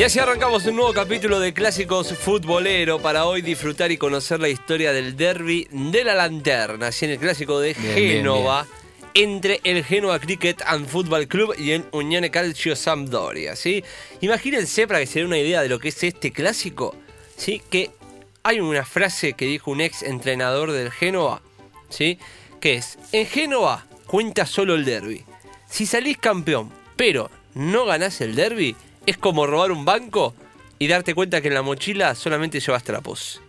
Y 0.00 0.02
así 0.02 0.18
arrancamos 0.18 0.64
un 0.64 0.76
nuevo 0.76 0.94
capítulo 0.94 1.38
de 1.40 1.52
Clásicos 1.52 2.14
Futbolero 2.16 3.02
para 3.02 3.26
hoy 3.26 3.42
disfrutar 3.42 3.92
y 3.92 3.98
conocer 3.98 4.40
la 4.40 4.48
historia 4.48 4.94
del 4.94 5.14
derby 5.14 5.68
de 5.70 6.04
la 6.04 6.14
Lanterna, 6.14 6.86
así 6.86 7.04
en 7.04 7.10
el 7.10 7.18
clásico 7.18 7.60
de 7.60 7.74
Bien, 7.74 7.94
bien, 7.94 8.10
Génova, 8.12 8.66
entre 9.12 9.60
el 9.62 9.84
Genoa 9.84 10.18
Cricket 10.18 10.62
and 10.64 10.88
Football 10.88 11.28
Club 11.28 11.54
y 11.58 11.72
el 11.72 11.84
Unione 11.92 12.30
Calcio 12.30 12.76
Sampdoria, 12.76 13.54
¿sí? 13.56 13.84
Imagínense, 14.22 14.88
para 14.88 15.00
que 15.00 15.06
se 15.06 15.18
den 15.18 15.28
una 15.28 15.36
idea 15.36 15.60
de 15.60 15.68
lo 15.68 15.78
que 15.78 15.88
es 15.88 16.02
este 16.02 16.32
clásico, 16.32 16.96
¿sí? 17.36 17.60
Que 17.68 17.90
hay 18.42 18.60
una 18.60 18.86
frase 18.86 19.34
que 19.34 19.44
dijo 19.44 19.70
un 19.70 19.82
ex 19.82 20.02
entrenador 20.02 20.72
del 20.72 20.90
Génova, 20.90 21.42
¿sí? 21.90 22.18
Que 22.58 22.76
es, 22.76 22.96
en 23.12 23.26
Génova 23.26 23.84
cuenta 24.06 24.46
solo 24.46 24.76
el 24.76 24.86
derby. 24.86 25.26
Si 25.68 25.84
salís 25.84 26.16
campeón, 26.16 26.72
pero 26.96 27.30
no 27.52 27.84
ganás 27.84 28.22
el 28.22 28.34
derby, 28.34 28.74
es 29.06 29.16
como 29.16 29.46
robar 29.46 29.72
un 29.72 29.84
banco 29.84 30.34
y 30.78 30.88
darte 30.88 31.14
cuenta 31.14 31.40
que 31.40 31.48
en 31.48 31.54
la 31.54 31.62
mochila 31.62 32.14
solamente 32.14 32.60
llevas 32.60 32.82
trapos. 32.84 33.40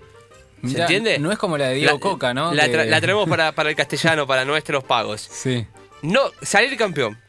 ¿Se 0.61 0.67
Mirá, 0.67 0.81
entiende? 0.83 1.17
No 1.19 1.31
es 1.31 1.37
como 1.39 1.57
la 1.57 1.69
de 1.69 1.75
Diego 1.75 1.93
La- 1.93 1.99
Coca, 1.99 2.33
¿no? 2.33 2.53
La, 2.53 2.65
Que- 2.67 2.73
tra- 2.77 2.85
la 2.85 3.01
traemos 3.01 3.27
para, 3.27 3.51
para 3.53 3.69
el 3.69 3.75
castellano, 3.75 4.27
para 4.27 4.45
nuestros 4.45 4.83
pagos. 4.83 5.21
Sí, 5.31 5.65
No, 6.03 6.21
salir 6.41 6.77
campeón 6.77 7.19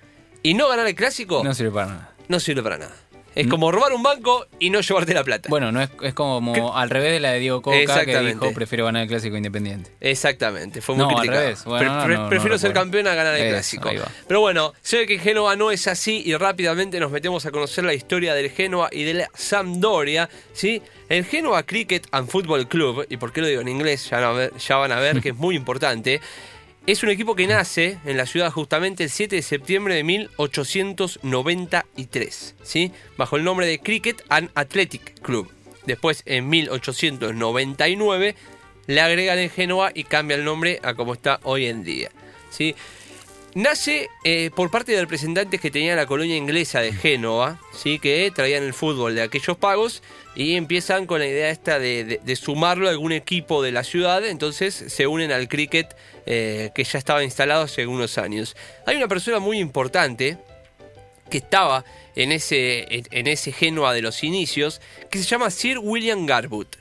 y 0.42 0.54
no 0.54 0.68
ganar 0.68 0.86
el 0.86 0.94
clásico 0.94 1.42
no 1.44 1.54
sirve 1.54 1.70
para 1.72 1.86
nada. 1.86 2.12
no 2.28 2.40
sirve 2.40 2.62
para 2.62 2.78
nada. 2.78 2.94
Es 3.34 3.46
como 3.46 3.72
robar 3.72 3.92
un 3.92 4.02
banco 4.02 4.46
y 4.58 4.70
no 4.70 4.80
llevarte 4.80 5.14
la 5.14 5.24
plata. 5.24 5.48
Bueno, 5.48 5.72
no 5.72 5.80
es, 5.80 5.90
es 6.02 6.14
como 6.14 6.76
al 6.76 6.90
revés 6.90 7.12
de 7.12 7.20
la 7.20 7.30
de 7.32 7.38
Diego 7.40 7.62
Coca 7.62 8.04
que 8.04 8.18
dijo 8.20 8.52
prefiero 8.52 8.84
ganar 8.84 9.02
el 9.02 9.08
clásico 9.08 9.36
independiente. 9.36 9.90
Exactamente, 10.00 10.80
fue 10.80 10.94
muy 10.94 11.04
No, 11.06 11.18
al 11.18 11.26
revés. 11.28 11.64
Bueno, 11.64 12.06
no, 12.06 12.08
no, 12.08 12.28
prefiero 12.28 12.58
ser 12.58 12.72
campeón 12.72 13.06
a 13.06 13.14
ganar 13.14 13.34
el 13.36 13.48
clásico. 13.50 13.90
Pero 14.26 14.40
bueno, 14.40 14.72
se 14.82 14.98
ve 14.98 15.06
que 15.06 15.18
Génova 15.18 15.56
no 15.56 15.70
es 15.70 15.86
así 15.88 16.22
y 16.24 16.34
rápidamente 16.36 17.00
nos 17.00 17.10
metemos 17.10 17.46
a 17.46 17.50
conocer 17.50 17.84
la 17.84 17.94
historia 17.94 18.34
del 18.34 18.50
Génova 18.50 18.88
y 18.92 19.04
de 19.04 19.14
la 19.14 19.30
Sampdoria, 19.34 20.28
¿sí? 20.52 20.82
El 21.08 21.24
Génova 21.24 21.62
Cricket 21.62 22.06
and 22.10 22.28
Football 22.28 22.68
Club, 22.68 23.06
y 23.08 23.16
por 23.16 23.32
qué 23.32 23.40
lo 23.42 23.46
digo 23.46 23.60
en 23.60 23.68
inglés, 23.68 24.08
ya, 24.10 24.16
van 24.20 24.24
a 24.24 24.32
ver- 24.32 24.56
ya 24.56 24.76
van 24.76 24.92
a 24.92 24.98
ver 25.00 25.20
que 25.22 25.30
es 25.30 25.36
muy 25.36 25.56
importante, 25.56 26.20
es 26.86 27.02
un 27.02 27.10
equipo 27.10 27.34
que 27.36 27.46
nace 27.46 27.98
en 28.04 28.16
la 28.16 28.24
ciudad 28.26 28.50
justamente 28.50 29.04
el 29.04 29.10
7 29.10 29.36
de 29.36 29.42
septiembre 29.42 29.94
de 29.94 30.02
1893, 30.02 32.56
¿sí? 32.62 32.90
Bajo 33.16 33.36
el 33.36 33.44
nombre 33.44 33.66
de 33.66 33.78
Cricket 33.78 34.24
and 34.28 34.50
Athletic 34.54 35.20
Club. 35.20 35.50
Después, 35.86 36.22
en 36.26 36.48
1899, 36.48 38.34
le 38.86 39.00
agregan 39.00 39.38
en 39.38 39.50
Génova 39.50 39.92
y 39.94 40.04
cambia 40.04 40.36
el 40.36 40.44
nombre 40.44 40.80
a 40.82 40.94
como 40.94 41.12
está 41.12 41.40
hoy 41.44 41.66
en 41.66 41.84
día, 41.84 42.10
¿sí? 42.50 42.74
Nace 43.54 44.08
eh, 44.24 44.50
por 44.56 44.70
parte 44.70 44.92
de 44.92 45.00
representantes 45.02 45.60
que 45.60 45.70
tenía 45.70 45.94
la 45.94 46.06
colonia 46.06 46.36
inglesa 46.36 46.80
de 46.80 46.92
Génova, 46.94 47.60
¿sí? 47.76 47.98
que 47.98 48.30
traían 48.34 48.62
el 48.62 48.72
fútbol 48.72 49.14
de 49.14 49.20
aquellos 49.22 49.58
pagos 49.58 50.02
y 50.34 50.54
empiezan 50.56 51.04
con 51.04 51.18
la 51.20 51.26
idea 51.26 51.50
esta 51.50 51.78
de, 51.78 52.18
de- 52.24 52.36
sumarlo 52.36 52.88
a 52.88 52.90
algún 52.90 53.12
equipo 53.12 53.62
de 53.62 53.70
la 53.70 53.84
ciudad, 53.84 54.26
entonces 54.26 54.74
se 54.74 55.06
unen 55.06 55.32
al 55.32 55.48
cricket 55.48 55.94
eh, 56.24 56.70
que 56.74 56.82
ya 56.84 56.98
estaba 56.98 57.22
instalado 57.24 57.64
hace 57.64 57.82
algunos 57.82 58.16
años. 58.16 58.56
Hay 58.86 58.96
una 58.96 59.08
persona 59.08 59.38
muy 59.38 59.58
importante 59.58 60.38
que 61.28 61.36
estaba 61.36 61.84
en 62.16 62.32
ese, 62.32 62.86
en, 62.94 63.04
en 63.10 63.26
ese 63.26 63.52
Génova 63.52 63.92
de 63.92 64.00
los 64.00 64.24
inicios, 64.24 64.80
que 65.10 65.18
se 65.18 65.24
llama 65.24 65.50
Sir 65.50 65.78
William 65.78 66.24
Garbutt. 66.24 66.76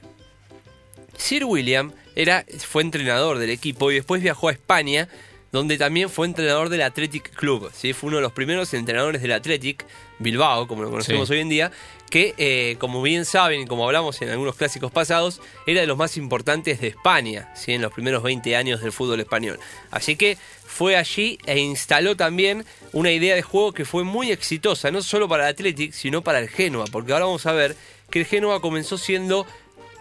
Sir 1.17 1.43
William 1.43 1.91
era, 2.15 2.45
fue 2.59 2.81
entrenador 2.81 3.39
del 3.39 3.49
equipo 3.49 3.91
y 3.91 3.95
después 3.95 4.21
viajó 4.21 4.47
a 4.47 4.53
España, 4.53 5.09
donde 5.51 5.77
también 5.77 6.09
fue 6.09 6.27
entrenador 6.27 6.69
del 6.69 6.81
Athletic 6.81 7.31
Club. 7.35 7.71
¿sí? 7.73 7.93
Fue 7.93 8.07
uno 8.07 8.17
de 8.17 8.23
los 8.23 8.31
primeros 8.31 8.73
entrenadores 8.73 9.21
del 9.21 9.33
Athletic 9.33 9.85
Bilbao, 10.19 10.67
como 10.67 10.83
lo 10.83 10.89
conocemos 10.89 11.27
Sí. 11.27 11.33
hoy 11.33 11.39
en 11.41 11.49
día, 11.49 11.71
que, 12.09 12.33
eh, 12.37 12.75
como 12.79 13.01
bien 13.01 13.25
saben 13.25 13.61
y 13.61 13.65
como 13.65 13.85
hablamos 13.85 14.21
en 14.21 14.29
algunos 14.29 14.55
clásicos 14.55 14.91
pasados, 14.91 15.41
era 15.65 15.81
de 15.81 15.87
los 15.87 15.97
más 15.97 16.17
importantes 16.17 16.79
de 16.81 16.87
España, 16.87 17.51
¿sí? 17.55 17.73
en 17.73 17.81
los 17.81 17.91
primeros 17.93 18.21
20 18.23 18.55
años 18.55 18.81
del 18.81 18.91
fútbol 18.91 19.19
español. 19.19 19.59
Así 19.91 20.15
que 20.15 20.37
fue 20.65 20.95
allí 20.95 21.37
e 21.45 21.59
instaló 21.59 22.15
también 22.15 22.65
una 22.93 23.11
idea 23.11 23.35
de 23.35 23.41
juego 23.41 23.73
que 23.73 23.85
fue 23.85 24.03
muy 24.03 24.31
exitosa, 24.31 24.91
no 24.91 25.01
solo 25.01 25.27
para 25.27 25.43
el 25.47 25.53
Athletic, 25.53 25.91
sino 25.93 26.21
para 26.21 26.39
el 26.39 26.49
Genoa, 26.49 26.85
porque 26.91 27.13
ahora 27.13 27.25
vamos 27.25 27.45
a 27.45 27.51
ver 27.53 27.75
que 28.09 28.19
el 28.19 28.25
Genoa 28.25 28.61
comenzó 28.61 28.97
siendo 28.97 29.45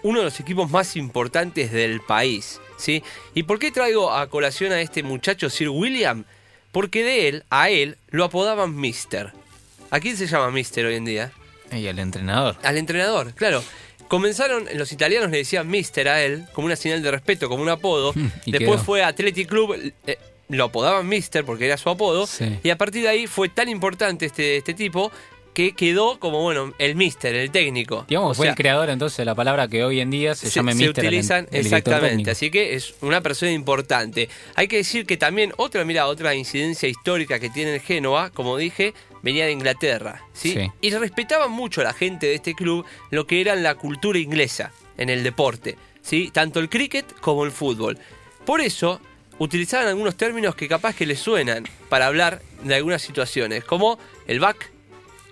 uno 0.03 0.21
de 0.21 0.25
los 0.25 0.41
equipos 0.41 0.71
más 0.71 0.97
importantes 0.97 1.71
del 1.73 2.01
país. 2.01 2.61
¿Sí? 2.81 3.03
¿Y 3.35 3.45
por 3.45 3.59
qué 3.59 3.71
traigo 3.71 4.13
a 4.13 4.29
colación 4.29 4.73
a 4.73 4.81
este 4.81 5.03
muchacho 5.03 5.51
Sir 5.51 5.69
William? 5.69 6.25
Porque 6.73 7.03
de 7.03 7.29
él, 7.29 7.45
a 7.51 7.69
él, 7.71 7.97
lo 8.11 8.25
apodaban 8.25 8.77
Mister. 8.77 9.33
¿A 9.91 10.01
quién 10.01 10.17
se 10.17 10.27
llama 10.27 10.51
Mister 10.51 10.87
hoy 10.87 10.95
en 10.95 11.05
día? 11.05 11.33
Y 11.73 11.87
el 11.87 11.99
entrenador. 11.99 12.57
Al 12.63 12.77
entrenador, 12.77 13.35
claro. 13.35 13.63
Comenzaron, 14.09 14.67
los 14.75 14.91
italianos 14.91 15.31
le 15.31 15.39
decían 15.39 15.69
Mister 15.69 16.09
a 16.09 16.23
él, 16.23 16.45
como 16.53 16.67
una 16.67 16.77
señal 16.77 17.03
de 17.03 17.11
respeto, 17.13 17.49
como 17.49 17.63
un 17.63 17.69
apodo. 17.69 18.13
y 18.45 18.53
Después 18.53 18.79
quedó. 18.79 18.85
fue 18.85 19.03
Athletic 19.05 19.49
Club, 19.49 19.93
eh, 20.07 20.19
lo 20.49 20.65
apodaban 20.65 21.09
Mister 21.09 21.45
porque 21.45 21.67
era 21.67 21.77
su 21.77 21.89
apodo. 21.91 22.27
Sí. 22.27 22.59
Y 22.63 22.71
a 22.71 22.77
partir 22.79 23.03
de 23.03 23.09
ahí 23.09 23.27
fue 23.27 23.49
tan 23.49 23.69
importante 23.69 24.27
este, 24.27 24.57
este 24.57 24.75
tipo 24.75 25.13
que 25.55 25.73
quedó 25.73 26.19
como, 26.19 26.43
bueno, 26.43 26.73
el 26.79 26.95
Mister, 26.95 27.35
el 27.35 27.51
técnico. 27.51 28.05
Digamos, 28.09 28.33
O 28.33 28.35
fue 28.35 28.47
sea, 28.47 28.53
el 28.53 28.57
creador 28.57 28.89
entonces 28.91 29.17
de 29.19 29.25
la 29.25 29.35
palabra 29.35 29.69
que 29.69 29.85
hoy 29.85 30.01
en 30.01 30.11
día 30.11 30.35
se, 30.35 30.49
se, 30.49 30.53
llama 30.55 30.73
se 30.73 30.79
Mister. 30.79 31.05
utilizan 31.05 31.49
el 31.51 31.67
exactamente, 31.67 32.31
así 32.31 32.51
que 32.51 32.75
es 32.75 32.95
una 33.01 33.21
persona 33.21 33.51
importante. 33.53 34.29
Hay 34.55 34.69
que 34.69 34.77
decir 34.77 35.07
que 35.07 35.17
también 35.17 35.53
otra, 35.57 35.85
mira, 35.85 36.07
otra 36.07 36.35
incidencia 36.35 36.89
histórica 36.89 37.39
que 37.41 37.51
tiene 37.51 37.75
el 37.75 37.81
Génova, 37.81 38.31
como 38.31 38.57
dije, 38.57 38.95
venía 39.23 39.47
de 39.47 39.53
Inglaterra, 39.53 40.23
¿sí? 40.33 40.53
Sí. 40.55 40.71
Y 40.81 40.91
respetaban 40.91 41.51
mucho 41.51 41.81
a 41.81 41.85
la 41.85 41.93
gente 41.93 42.27
de 42.29 42.35
este 42.37 42.55
club 42.55 42.87
lo 43.11 43.27
que 43.27 43.41
era 43.41 43.57
la 43.57 43.75
cultura 43.75 44.19
inglesa 44.19 44.73
en 44.97 45.11
el 45.11 45.23
deporte, 45.23 45.77
¿sí? 46.01 46.31
Tanto 46.33 46.61
el 46.61 46.69
cricket 46.69 47.13
como 47.21 47.45
el 47.45 47.51
fútbol. 47.51 47.99
Por 48.47 48.61
eso 48.61 49.01
utilizaban 49.39 49.89
algunos 49.89 50.17
términos 50.17 50.55
que 50.55 50.69
capaz 50.69 50.95
que 50.95 51.07
les 51.07 51.19
suenan 51.19 51.67
para 51.89 52.07
hablar 52.07 52.43
de 52.63 52.75
algunas 52.75 53.03
situaciones, 53.03 53.65
como 53.65 53.99
el 54.27 54.39
back, 54.39 54.71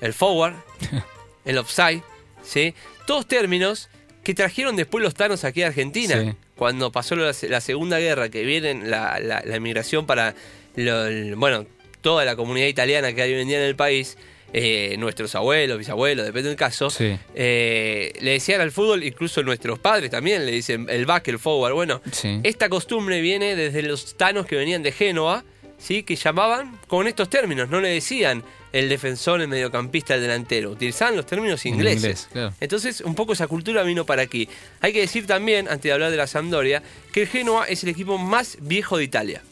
el 0.00 0.12
forward, 0.14 0.54
el 1.44 1.58
offside, 1.58 2.02
¿sí? 2.42 2.74
Todos 3.06 3.26
términos 3.26 3.88
que 4.22 4.34
trajeron 4.34 4.76
después 4.76 5.02
los 5.02 5.14
tanos 5.14 5.44
aquí 5.44 5.62
a 5.62 5.68
Argentina. 5.68 6.20
Sí. 6.22 6.32
Cuando 6.56 6.90
pasó 6.92 7.14
la, 7.16 7.32
la 7.48 7.60
Segunda 7.60 7.98
Guerra, 7.98 8.28
que 8.30 8.42
vienen 8.44 8.90
la, 8.90 9.18
la, 9.20 9.42
la 9.44 9.56
emigración 9.56 10.06
para, 10.06 10.34
lo- 10.76 11.06
el- 11.06 11.36
bueno, 11.36 11.66
toda 12.00 12.24
la 12.24 12.36
comunidad 12.36 12.66
italiana 12.66 13.12
que 13.12 13.22
hay 13.22 13.32
hoy 13.34 13.42
en 13.42 13.48
día 13.48 13.58
en 13.58 13.64
el 13.64 13.76
país, 13.76 14.18
eh, 14.52 14.96
nuestros 14.98 15.34
abuelos, 15.34 15.78
bisabuelos, 15.78 16.26
depende 16.26 16.48
del 16.48 16.56
caso, 16.58 16.90
Sí. 16.90 17.16
eh, 17.34 18.12
le 18.20 18.32
decían 18.32 18.60
al 18.60 18.72
fútbol, 18.72 19.04
incluso 19.04 19.42
nuestros 19.42 19.78
padres 19.78 20.10
también 20.10 20.44
le 20.46 20.52
dicen 20.52 20.86
el 20.90 21.06
back, 21.06 21.28
el 21.28 21.38
forward. 21.38 21.74
Bueno, 21.74 22.00
Sí. 22.12 22.40
esta 22.42 22.68
costumbre 22.68 23.20
viene 23.20 23.54
desde 23.56 23.82
los 23.82 24.16
tanos 24.16 24.46
que 24.46 24.56
venían 24.56 24.82
de 24.82 24.90
Génova, 24.92 25.44
¿sí? 25.78 26.02
que 26.02 26.16
llamaban 26.16 26.78
con 26.88 27.06
estos 27.06 27.28
términos, 27.30 27.68
no 27.68 27.80
le 27.80 27.88
decían 27.88 28.42
el 28.72 28.88
defensor, 28.88 29.40
el 29.40 29.48
mediocampista, 29.48 30.14
el 30.14 30.20
delantero, 30.22 30.70
utilizaban 30.70 31.16
los 31.16 31.26
términos 31.26 31.64
En 31.64 31.74
ingleses. 31.74 31.96
inglés, 32.02 32.28
claro. 32.32 32.54
Entonces, 32.60 33.00
un 33.00 33.14
poco 33.14 33.32
esa 33.32 33.46
cultura 33.46 33.82
vino 33.82 34.04
para 34.04 34.22
aquí. 34.22 34.48
Hay 34.80 34.92
que 34.92 35.00
decir 35.00 35.26
también, 35.26 35.68
antes 35.68 35.84
de 35.84 35.92
hablar 35.92 36.10
de 36.10 36.16
la 36.16 36.26
Sampdoria, 36.26 36.82
que 37.12 37.22
el 37.22 37.28
Genoa 37.28 37.64
es 37.66 37.82
el 37.82 37.88
equipo 37.90 38.18
más 38.18 38.58
viejo 38.60 38.98
de 38.98 39.04
Italia. 39.04 39.42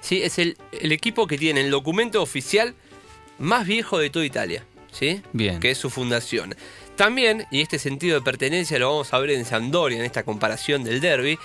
¿Sí? 0.00 0.22
Es 0.22 0.38
el, 0.38 0.56
el 0.80 0.92
equipo 0.92 1.26
que 1.26 1.38
tiene 1.38 1.60
el 1.60 1.70
documento 1.70 2.22
oficial 2.22 2.74
más 3.38 3.66
viejo 3.66 3.98
de 3.98 4.10
toda 4.10 4.24
Italia. 4.24 4.64
¿sí? 4.92 5.22
Bien. 5.32 5.58
Que 5.60 5.70
es 5.70 5.78
su 5.78 5.90
fundación. 5.90 6.54
También, 6.96 7.46
y 7.50 7.60
este 7.62 7.78
sentido 7.78 8.18
de 8.18 8.24
pertenencia 8.24 8.78
lo 8.78 8.90
vamos 8.90 9.12
a 9.12 9.18
ver 9.18 9.30
en 9.30 9.44
Sampdoria, 9.44 9.98
en 9.98 10.04
esta 10.04 10.22
comparación 10.24 10.82
del 10.84 11.00
derby, 11.00 11.38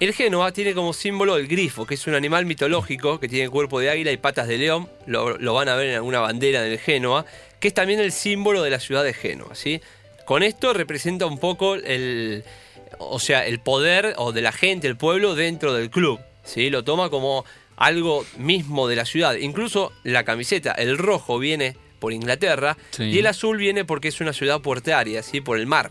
el 0.00 0.12
Genoa 0.12 0.52
tiene 0.52 0.74
como 0.74 0.92
símbolo 0.92 1.36
el 1.36 1.48
grifo, 1.48 1.86
que 1.86 1.94
es 1.94 2.06
un 2.06 2.14
animal 2.14 2.44
mitológico 2.46 3.18
que 3.18 3.28
tiene 3.28 3.48
cuerpo 3.48 3.80
de 3.80 3.90
águila 3.90 4.12
y 4.12 4.16
patas 4.18 4.46
de 4.48 4.58
león. 4.58 4.88
Lo, 5.06 5.38
lo 5.38 5.54
van 5.54 5.68
a 5.68 5.76
ver 5.76 5.88
en 5.88 5.94
alguna 5.94 6.20
bandera 6.20 6.60
del 6.62 6.78
Genoa, 6.78 7.24
que 7.60 7.68
es 7.68 7.74
también 7.74 8.00
el 8.00 8.12
símbolo 8.12 8.62
de 8.62 8.70
la 8.70 8.78
ciudad 8.80 9.04
de 9.04 9.14
Genoa. 9.14 9.54
¿sí? 9.54 9.80
Con 10.26 10.42
esto 10.42 10.72
representa 10.74 11.24
un 11.26 11.38
poco 11.38 11.76
el, 11.76 12.44
o 12.98 13.18
sea, 13.18 13.46
el 13.46 13.58
poder 13.60 14.14
o 14.18 14.32
de 14.32 14.42
la 14.42 14.52
gente, 14.52 14.86
el 14.86 14.96
pueblo 14.96 15.34
dentro 15.34 15.72
del 15.72 15.88
club. 15.90 16.20
¿sí? 16.44 16.68
Lo 16.68 16.84
toma 16.84 17.08
como 17.08 17.44
algo 17.76 18.24
mismo 18.36 18.88
de 18.88 18.96
la 18.96 19.04
ciudad. 19.06 19.34
Incluso 19.36 19.92
la 20.02 20.24
camiseta, 20.24 20.72
el 20.72 20.98
rojo 20.98 21.38
viene 21.38 21.76
por 21.98 22.12
Inglaterra 22.12 22.76
Sí. 22.90 23.04
y 23.04 23.18
el 23.20 23.26
azul 23.26 23.56
viene 23.56 23.84
porque 23.86 24.08
es 24.08 24.20
una 24.20 24.34
ciudad 24.34 24.60
puertaria, 24.60 25.22
¿sí? 25.22 25.40
por 25.40 25.58
el 25.58 25.66
mar. 25.66 25.90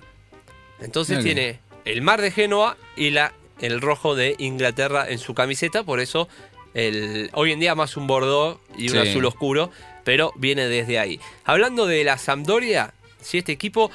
Entonces 0.80 1.24
tiene 1.24 1.60
el 1.86 2.02
mar 2.02 2.22
de 2.22 2.30
Génova 2.32 2.78
y 2.96 3.10
la, 3.12 3.34
el 3.60 3.82
rojo 3.82 4.16
de 4.16 4.36
Inglaterra 4.40 5.06
en 5.10 5.18
su 5.20 5.34
camiseta, 5.34 5.84
por 5.84 6.00
eso 6.00 6.28
el, 6.74 7.30
hoy 7.34 7.52
en 7.54 7.60
día 7.60 7.74
más 7.76 7.96
un 7.98 8.06
bordeaux 8.08 8.60
y 8.78 8.90
un 8.90 9.02
Sí. 9.04 9.10
azul 9.10 9.26
oscuro, 9.26 9.72
pero 10.04 10.32
viene 10.36 10.68
desde 10.68 11.00
ahí. 11.00 11.20
Hablando 11.46 11.86
de 11.88 12.04
la 12.04 12.18
Sampdoria, 12.18 12.94
si 13.22 13.38
este 13.38 13.52
equipo 13.54 13.92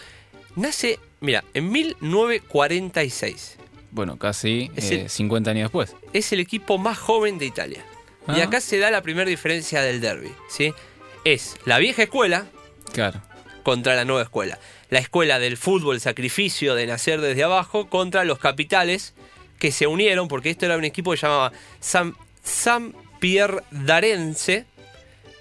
nace, 0.56 0.98
mira, 1.20 1.44
en 1.54 1.70
1946. 1.70 3.56
Bueno, 3.92 4.18
casi 4.18 4.70
Es 4.76 4.90
eh, 4.90 5.02
el- 5.02 5.10
50 5.10 5.50
años 5.50 5.64
después. 5.64 5.94
Es 6.12 6.32
el 6.32 6.40
equipo 6.40 6.78
más 6.78 6.98
joven 6.98 7.38
de 7.38 7.46
Italia. 7.46 7.84
Y 8.28 8.40
Ah. 8.40 8.44
acá 8.44 8.60
se 8.60 8.78
da 8.78 8.90
la 8.90 9.02
primera 9.02 9.28
diferencia 9.28 9.82
del 9.82 10.00
derby, 10.00 10.30
¿sí? 10.48 10.72
Es 11.24 11.56
la 11.64 11.78
vieja 11.78 12.02
escuela 12.04 12.46
Claro. 12.92 13.20
contra 13.62 13.94
la 13.96 14.04
nueva 14.04 14.22
escuela. 14.22 14.58
La 14.90 15.00
escuela 15.00 15.38
del 15.38 15.56
fútbol 15.56 16.00
sacrificio 16.00 16.74
de 16.74 16.86
nacer 16.86 17.20
desde 17.20 17.42
abajo 17.44 17.88
contra 17.88 18.24
los 18.24 18.38
capitales 18.38 19.14
que 19.60 19.70
se 19.70 19.86
unieron, 19.86 20.26
porque 20.26 20.50
esto 20.50 20.66
era 20.66 20.76
un 20.76 20.84
equipo 20.84 21.12
que 21.12 21.18
se 21.18 21.26
llamaba 21.26 21.52
San, 21.78 22.16
San 22.42 22.92
Pierre 23.20 23.62
Darense 23.70 24.64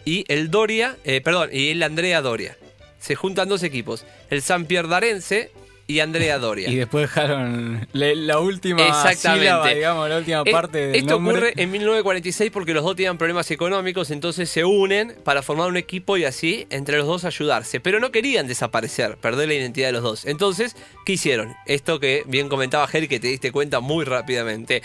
y 0.05 0.25
el 0.27 0.51
Doria, 0.51 0.97
eh, 1.05 1.21
perdón, 1.21 1.49
y 1.51 1.69
el 1.69 1.81
Andrea 1.81 2.21
Doria. 2.21 2.55
Se 2.99 3.15
juntan 3.15 3.49
dos 3.49 3.63
equipos, 3.63 4.05
el 4.29 4.43
San 4.43 4.65
Pierre 4.65 4.89
Darense 4.89 5.51
y 5.89 6.01
Andrea 6.01 6.37
Doria. 6.37 6.69
Y 6.69 6.75
después 6.75 7.09
dejaron 7.09 7.87
la 7.93 8.39
última 8.39 8.85
Exactamente. 8.87 9.45
sílaba, 9.45 9.69
digamos, 9.69 10.07
la 10.07 10.17
última 10.17 10.43
parte 10.45 10.77
del 10.77 10.95
Esto 10.95 11.13
nombre. 11.15 11.35
ocurre 11.35 11.53
en 11.55 11.71
1946 11.71 12.51
porque 12.51 12.75
los 12.75 12.83
dos 12.83 12.95
tenían 12.95 13.17
problemas 13.17 13.49
económicos, 13.49 14.11
entonces 14.11 14.49
se 14.51 14.63
unen 14.63 15.15
para 15.23 15.41
formar 15.41 15.67
un 15.67 15.77
equipo 15.77 16.15
y 16.15 16.25
así 16.25 16.67
entre 16.69 16.97
los 16.97 17.07
dos 17.07 17.25
ayudarse. 17.25 17.79
Pero 17.79 17.99
no 17.99 18.11
querían 18.11 18.47
desaparecer, 18.47 19.17
perder 19.17 19.47
la 19.47 19.55
identidad 19.55 19.87
de 19.87 19.93
los 19.93 20.03
dos. 20.03 20.25
Entonces, 20.25 20.75
¿qué 21.05 21.13
hicieron? 21.13 21.55
Esto 21.65 21.99
que 21.99 22.21
bien 22.27 22.49
comentaba 22.49 22.85
Jerry, 22.87 23.07
que 23.07 23.19
te 23.19 23.27
diste 23.27 23.51
cuenta 23.51 23.79
muy 23.79 24.05
rápidamente. 24.05 24.83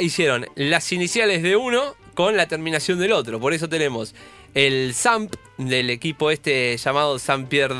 Hicieron 0.00 0.46
las 0.56 0.90
iniciales 0.90 1.44
de 1.44 1.54
uno 1.54 1.94
con 2.14 2.36
la 2.36 2.48
terminación 2.48 2.98
del 2.98 3.12
otro. 3.12 3.38
Por 3.38 3.52
eso 3.52 3.68
tenemos 3.68 4.16
el 4.54 4.94
SAMP 4.94 5.34
del 5.58 5.90
equipo 5.90 6.32
este 6.32 6.76
llamado 6.76 7.20
San 7.20 7.46
Pierre. 7.46 7.76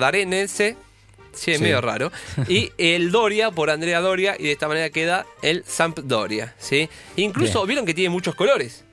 Sí, 1.34 1.52
es 1.52 1.58
Sí. 1.58 1.62
medio 1.64 1.81
raro. 1.81 2.12
Y 2.49 2.70
el 2.79 3.11
Doria 3.11 3.50
por 3.50 3.70
Andrea 3.70 4.00
Doria 4.00 4.37
y 4.38 4.44
de 4.44 4.52
esta 4.52 4.69
manera 4.69 4.90
queda 4.90 5.26
el 5.43 5.64
Sampdoria, 5.67 6.55
¿sí? 6.58 6.88
Incluso 7.17 7.61
Bien. 7.61 7.69
vieron 7.69 7.87
que 7.87 7.94
tiene 7.94 8.11
muchos 8.11 8.34
colores 8.34 8.84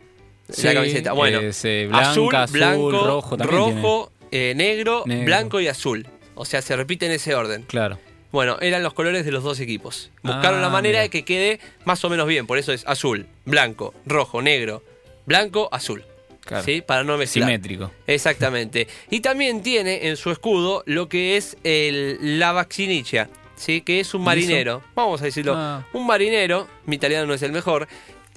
la 0.63 0.74
camiseta. 0.74 1.13
Bueno, 1.13 1.39
es, 1.41 1.63
eh, 1.65 1.86
blanca, 1.88 2.12
azul, 2.12 2.36
azul, 2.36 2.57
blanco, 2.57 2.91
rojo 3.06 3.38
también 3.38 3.57
rojo, 3.81 4.12
eh, 4.31 4.53
negro, 4.56 5.03
Negro. 5.06 5.25
blanco 5.25 5.59
y 5.59 5.68
azul. 5.68 6.07
O 6.36 6.45
sea, 6.45 6.62
se 6.62 6.75
repite 6.75 7.06
en 7.06 7.12
ese 7.12 7.36
orden. 7.36 7.63
Claro. 7.63 8.00
Bueno, 8.31 8.57
eran 8.62 8.81
los 8.83 8.94
colores 8.94 9.25
de 9.25 9.31
los 9.31 9.44
dos 9.44 9.59
equipos. 9.59 10.12
Buscaron 10.24 10.59
Ah, 10.59 10.62
la 10.62 10.69
manera 10.69 10.94
mira. 11.00 11.01
de 11.01 11.09
que 11.09 11.24
quede 11.25 11.59
más 11.86 12.03
o 12.06 12.09
menos 12.09 12.27
bien. 12.27 12.47
Por 12.47 12.57
eso 12.57 12.71
es 12.74 12.83
azul, 12.88 13.25
blanco, 13.45 13.94
rojo, 14.06 14.41
negro, 14.41 14.81
blanco, 15.25 15.68
azul. 15.71 16.03
Claro. 16.50 16.63
¿Sí? 16.63 16.81
Para 16.81 17.04
no 17.04 17.16
mezclar. 17.16 17.48
Simétrico. 17.48 17.92
Exactamente. 18.07 18.88
Y 19.12 19.19
también 19.19 19.62
tiene 19.62 20.07
en 20.07 20.18
su 20.18 20.31
escudo 20.31 20.81
lo 20.88 21.07
que 21.07 21.38
es 21.38 21.57
el, 21.63 22.40
la 22.40 22.54
vaccinicia, 22.54 23.30
¿sí? 23.56 23.81
que 23.81 24.00
es 24.00 24.16
un 24.16 24.24
¿Y 24.24 24.25
marinero. 24.25 24.81
Vamos 24.96 25.22
a 25.22 25.25
decirlo. 25.25 25.54
Ah. 25.56 25.86
Un 25.94 26.07
marinero, 26.07 26.68
mi 26.88 26.96
italiano 26.96 27.28
no 27.28 27.36
es 27.36 27.44
el 27.44 27.51
mejor, 27.51 27.88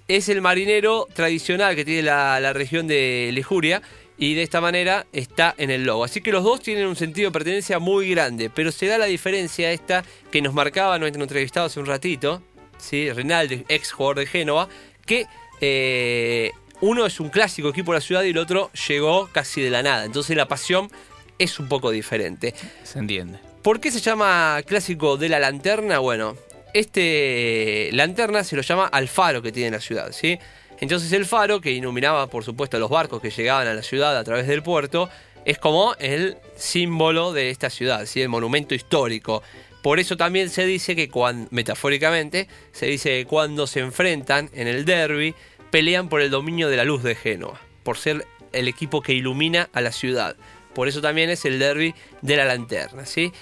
es 0.09 0.29
el 0.29 0.43
marinero 0.43 1.09
tradicional 1.14 1.75
que 1.75 1.87
tiene 1.87 2.03
la, 2.03 2.38
la 2.38 2.53
región 2.53 2.87
de 2.87 3.31
Lejuria 3.32 3.81
y 4.19 4.35
de 4.35 4.43
esta 4.43 4.61
manera 4.61 5.06
está 5.14 5.55
en 5.56 5.70
el 5.70 5.85
logo. 5.85 6.05
Así 6.05 6.20
que 6.20 6.32
los 6.32 6.44
dos 6.44 6.61
tienen 6.61 6.87
un 6.87 6.97
sentido 6.97 7.31
de 7.31 7.32
pertenencia 7.32 7.79
muy 7.79 8.11
grande, 8.11 8.50
pero 8.50 8.73
se 8.73 8.88
da 8.88 8.99
la 8.99 9.06
diferencia 9.06 9.73
esta 9.73 10.05
que 10.31 10.43
nos 10.43 10.53
marcaba 10.53 10.99
nuestro 10.99 11.23
entrevistado 11.23 11.64
hace 11.64 11.81
un 11.81 11.87
ratito, 11.87 12.43
¿sí? 12.76 13.11
Rinaldi, 13.11 13.64
ex 13.70 13.91
jugador 13.91 14.19
de 14.19 14.26
Génova, 14.26 14.69
que 15.06 15.25
eh, 15.62 16.50
uno 16.82 17.06
es 17.06 17.20
un 17.20 17.31
clásico 17.31 17.69
equipo 17.69 17.93
de 17.93 17.99
la 17.99 18.00
ciudad 18.02 18.25
y 18.25 18.31
el 18.31 18.38
otro 18.38 18.70
llegó 18.88 19.29
casi 19.31 19.62
de 19.62 19.70
la 19.70 19.82
nada. 19.82 20.05
Entonces 20.05 20.37
la 20.37 20.49
pasión 20.49 20.90
es 21.38 21.58
un 21.61 21.69
poco 21.69 21.93
diferente. 21.93 22.55
Se 22.82 22.99
entiende. 22.99 23.38
¿Por 23.62 23.81
qué 23.81 23.93
se 23.93 24.00
llama 24.00 24.61
clásico 24.67 25.17
de 25.17 25.29
la 25.29 25.38
lanterna? 25.38 26.00
Bueno, 26.00 26.37
este 26.75 27.88
lanterna 27.93 28.43
se 28.43 28.56
lo 28.56 28.62
llama 28.62 28.87
al 28.87 29.06
faro 29.06 29.40
que 29.43 29.52
tiene 29.52 29.70
la 29.70 29.81
ciudad, 29.81 30.11
¿sí? 30.11 30.40
Entonces 30.81 31.12
el 31.12 31.25
faro, 31.25 31.61
que 31.61 31.70
iluminaba 31.70 32.26
por 32.26 32.43
supuesto 32.43 32.81
los 32.81 32.90
barcos 32.90 33.23
que 33.23 33.31
llegaban 33.31 33.69
a 33.69 33.75
la 33.75 33.82
ciudad 33.85 34.19
a 34.19 34.25
través 34.25 34.49
del 34.49 34.64
puerto, 34.64 35.08
es 35.44 35.58
como 35.58 35.94
el 36.00 36.37
símbolo 36.56 37.32
de 37.32 37.50
esta 37.50 37.70
ciudad, 37.70 38.06
¿sí? 38.06 38.20
el 38.20 38.28
monumento 38.28 38.75
histórico. 38.75 39.44
Por 39.82 40.00
eso 40.00 40.17
también 40.17 40.50
se 40.50 40.64
dice 40.64 40.94
que, 40.96 41.08
cuando, 41.08 41.49
metafóricamente, 41.52 42.49
se 42.73 42.87
dice 42.87 43.11
que 43.11 43.26
cuando 43.26 43.67
se 43.67 43.81
enfrentan 43.81 44.50
en 44.55 44.69
el 44.69 44.85
derby, 44.85 45.35
pelean 45.72 46.10
por 46.10 46.20
el 46.20 46.30
dominio 46.30 46.69
de 46.69 46.76
la 46.76 46.84
luz 46.84 47.02
de 47.02 47.16
Génova, 47.16 47.58
por 47.82 47.96
ser 47.96 48.26
el 48.52 48.69
equipo 48.69 49.00
que 49.00 49.14
ilumina 49.14 49.70
a 49.72 49.80
la 49.80 49.90
ciudad. 49.90 50.36
Por 50.74 50.86
eso 50.86 51.00
también 51.00 51.30
es 51.30 51.44
el 51.46 51.58
derby 51.58 51.94
de 52.20 52.36
la 52.36 52.44
lanterna, 52.44 53.06
¿sí? 53.06 53.32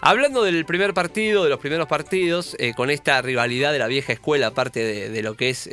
Hablando 0.00 0.44
del 0.44 0.64
primer 0.64 0.94
partido, 0.94 1.42
de 1.44 1.50
los 1.50 1.58
primeros 1.58 1.88
partidos, 1.88 2.56
eh, 2.58 2.72
con 2.74 2.90
esta 2.90 3.20
rivalidad 3.20 3.72
de 3.72 3.80
la 3.80 3.88
vieja 3.88 4.12
escuela, 4.12 4.46
aparte 4.46 5.10
de, 5.10 5.22
lo 5.22 5.34
que 5.34 5.50
es 5.50 5.68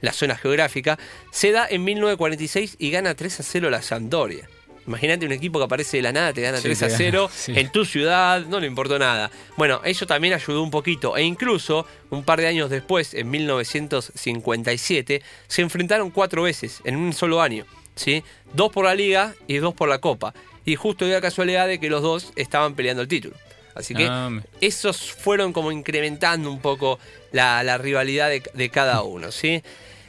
la 0.00 0.12
zona 0.12 0.36
geográfica, 0.36 0.98
se 1.30 1.52
da 1.52 1.66
en 1.66 1.84
1946 1.84 2.76
y 2.78 2.90
gana 2.90 3.14
3 3.14 3.40
a 3.40 3.42
0 3.44 3.70
la 3.70 3.82
Sampdoria. 3.82 4.48
Imagínate 4.90 5.24
un 5.24 5.30
equipo 5.30 5.60
que 5.60 5.66
aparece 5.66 5.98
de 5.98 6.02
la 6.02 6.10
nada, 6.12 6.32
te 6.32 6.40
gana 6.42 6.56
Sí, 6.58 6.64
3 6.64 6.78
te 6.80 6.84
a 6.84 6.88
gana, 6.88 6.98
0 6.98 7.30
sí. 7.34 7.52
en 7.54 7.70
tu 7.70 7.84
ciudad, 7.84 8.44
no 8.46 8.58
le 8.58 8.66
importó 8.66 8.98
nada. 8.98 9.30
Bueno, 9.56 9.80
eso 9.84 10.04
también 10.04 10.34
ayudó 10.34 10.62
un 10.64 10.70
poquito. 10.72 11.16
E 11.16 11.22
incluso, 11.22 11.86
un 12.10 12.24
par 12.24 12.40
de 12.40 12.48
años 12.48 12.70
después, 12.70 13.14
en 13.14 13.30
1957, 13.30 15.22
se 15.46 15.62
enfrentaron 15.62 16.10
cuatro 16.10 16.42
veces 16.42 16.80
en 16.84 16.96
un 16.96 17.12
solo 17.12 17.40
año. 17.40 17.64
¿sí? 17.94 18.24
Dos 18.52 18.72
por 18.72 18.84
la 18.84 18.94
liga 18.96 19.34
y 19.46 19.58
dos 19.58 19.74
por 19.74 19.88
la 19.88 19.98
copa. 19.98 20.34
Y 20.64 20.74
justo 20.76 21.04
dio 21.04 21.14
la 21.14 21.20
casualidad 21.20 21.66
de 21.68 21.78
que 21.78 21.88
los 21.88 22.02
dos 22.02 22.32
estaban 22.36 22.74
peleando 22.74 23.02
el 23.02 23.08
título. 23.08 23.36
Así 23.74 23.94
que 23.94 24.08
Ah, 24.10 24.30
esos 24.60 25.12
fueron 25.12 25.52
como 25.52 25.70
incrementando 25.70 26.50
un 26.50 26.60
poco 26.60 26.98
la, 27.30 27.62
la 27.62 27.78
rivalidad 27.78 28.28
de, 28.28 28.42
de 28.52 28.68
cada 28.70 29.02
uno, 29.02 29.30
¿sí? 29.30 29.62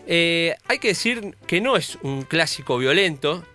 Eh, 0.08 0.56
hay 0.68 0.80
que 0.80 0.90
decir 0.90 1.36
que 1.46 1.62
no 1.62 1.78
es 1.78 1.98
un 2.02 2.24
clásico 2.24 2.78
violento, 2.80 3.46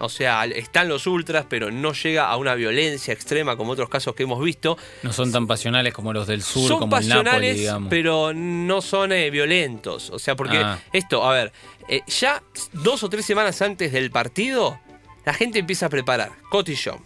o 0.00 0.08
sea, 0.08 0.44
están 0.46 0.88
los 0.88 1.06
ultras, 1.06 1.46
pero 1.48 1.70
no 1.70 1.92
llega 1.92 2.28
a 2.28 2.36
una 2.36 2.54
violencia 2.54 3.12
extrema 3.14 3.56
como 3.56 3.72
otros 3.72 3.88
casos 3.88 4.14
que 4.14 4.24
hemos 4.24 4.42
visto. 4.42 4.76
no 5.02 5.12
son 5.12 5.30
tan 5.32 5.46
pasionales 5.46 5.92
como 5.94 6.12
los 6.12 6.26
del 6.26 6.42
sur, 6.42 6.68
son 6.68 6.78
como 6.80 6.96
el 6.96 7.08
Napoli, 7.08 7.24
pasionales, 7.24 7.56
digamos. 7.58 7.90
pero 7.90 8.32
no 8.34 8.82
son 8.82 9.12
eh, 9.12 9.30
violentos. 9.30 10.10
O 10.10 10.18
sea, 10.18 10.34
porque 10.36 10.58
Ah. 10.58 10.78
esto, 10.92 11.22
a 11.28 11.32
ver, 11.34 11.52
eh, 11.88 12.02
ya 12.06 12.42
dos 12.72 13.02
o 13.02 13.08
tres 13.08 13.24
semanas 13.24 13.60
antes 13.62 13.92
del 13.92 14.10
partido, 14.10 14.78
la 15.24 15.34
gente 15.34 15.58
empieza 15.58 15.86
a 15.86 15.88
preparar 15.88 16.32
cotillón. 16.50 16.98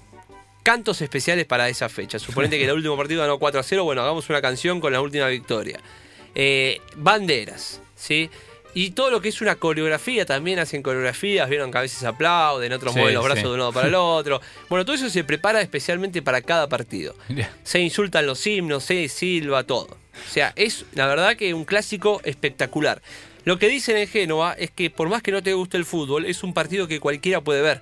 Cantos 0.62 1.02
especiales 1.02 1.44
para 1.44 1.68
esa 1.68 1.88
fecha. 1.90 2.18
Suponete 2.18 2.56
que 2.58 2.64
el 2.64 2.72
último 2.76 2.96
partido 2.96 3.20
ganó 3.20 3.38
4 3.38 3.60
a 3.60 3.62
0. 3.62 3.84
Bueno, 3.84 4.00
hagamos 4.02 4.30
una 4.30 4.40
canción 4.40 4.80
con 4.80 4.92
la 4.94 5.00
última 5.02 5.26
victoria. 5.28 5.78
Eh, 6.34 6.80
banderas, 6.96 7.80
¿sí? 7.94 8.30
Y 8.74 8.90
todo 8.90 9.10
lo 9.10 9.20
que 9.20 9.28
es 9.28 9.40
una 9.40 9.54
coreografía, 9.54 10.26
también 10.26 10.58
hacen 10.58 10.82
coreografías, 10.82 11.48
vieron 11.48 11.70
que 11.70 11.78
a 11.78 11.82
veces 11.82 12.02
aplauden, 12.04 12.72
otros 12.72 12.92
Sí, 12.92 12.98
mueven 12.98 13.14
los 13.14 13.22
sí. 13.24 13.28
brazos 13.28 13.44
de 13.44 13.50
un 13.52 13.58
lado 13.58 13.72
para 13.72 13.88
el 13.88 13.94
otro. 13.94 14.40
Bueno, 14.68 14.84
todo 14.84 14.96
eso 14.96 15.08
se 15.10 15.22
prepara 15.24 15.60
especialmente 15.60 16.22
para 16.22 16.42
cada 16.42 16.68
partido 16.68 17.14
se 17.62 17.80
insultan 17.80 18.26
los 18.26 18.44
himnos, 18.46 18.82
se 18.84 19.08
silba, 19.08 19.62
todo. 19.64 19.86
O 20.26 20.30
sea, 20.30 20.52
es 20.56 20.84
la 20.94 21.06
verdad 21.06 21.36
que 21.36 21.54
un 21.54 21.64
clásico 21.64 22.20
espectacular. 22.24 23.00
Lo 23.44 23.58
que 23.58 23.68
dicen 23.68 23.96
en 23.96 24.08
Génova 24.08 24.54
es 24.58 24.70
que 24.70 24.90
por 24.90 25.08
más 25.08 25.22
que 25.22 25.30
no 25.32 25.42
te 25.42 25.52
guste 25.52 25.76
el 25.76 25.84
fútbol, 25.84 26.24
es 26.26 26.42
un 26.42 26.52
partido 26.54 26.88
que 26.88 26.98
cualquiera 27.00 27.40
puede 27.42 27.62
ver. 27.62 27.80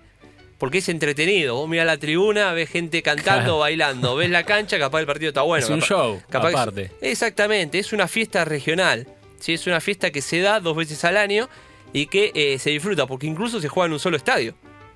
Porque 0.58 0.78
es 0.78 0.88
entretenido. 0.88 1.56
Vos 1.56 1.68
mirás 1.68 1.86
la 1.86 1.96
tribuna, 1.98 2.52
ves 2.52 2.68
gente 2.70 3.02
cantando, 3.02 3.42
Claro. 3.42 3.58
bailando. 3.58 4.14
Ves 4.16 4.30
la 4.30 4.44
cancha, 4.44 4.78
capaz 4.78 5.00
el 5.00 5.06
partido 5.06 5.28
está 5.30 5.42
bueno. 5.42 5.64
Es 5.64 5.70
un 5.70 5.80
capaz- 5.80 5.88
show, 5.88 6.22
capaz 6.30 6.48
aparte. 6.50 6.90
exactamente, 7.00 7.78
es 7.78 7.92
una 7.92 8.06
fiesta 8.08 8.44
regional. 8.44 9.06
¿Sí? 9.42 9.54
Es 9.54 9.66
una 9.66 9.80
fiesta 9.80 10.10
que 10.10 10.22
se 10.22 10.40
da 10.40 10.60
dos 10.60 10.74
veces 10.76 11.04
al 11.04 11.16
año 11.18 11.48
y 11.92 12.06
que 12.06 12.32
eh, 12.34 12.58
se 12.58 12.70
disfruta, 12.70 13.06
porque 13.06 13.26
incluso 13.26 13.60
se 13.60 13.68
juega 13.68 13.86
en 13.88 13.92
un 13.92 13.98
solo 14.00 14.16
estadio. 14.16 14.54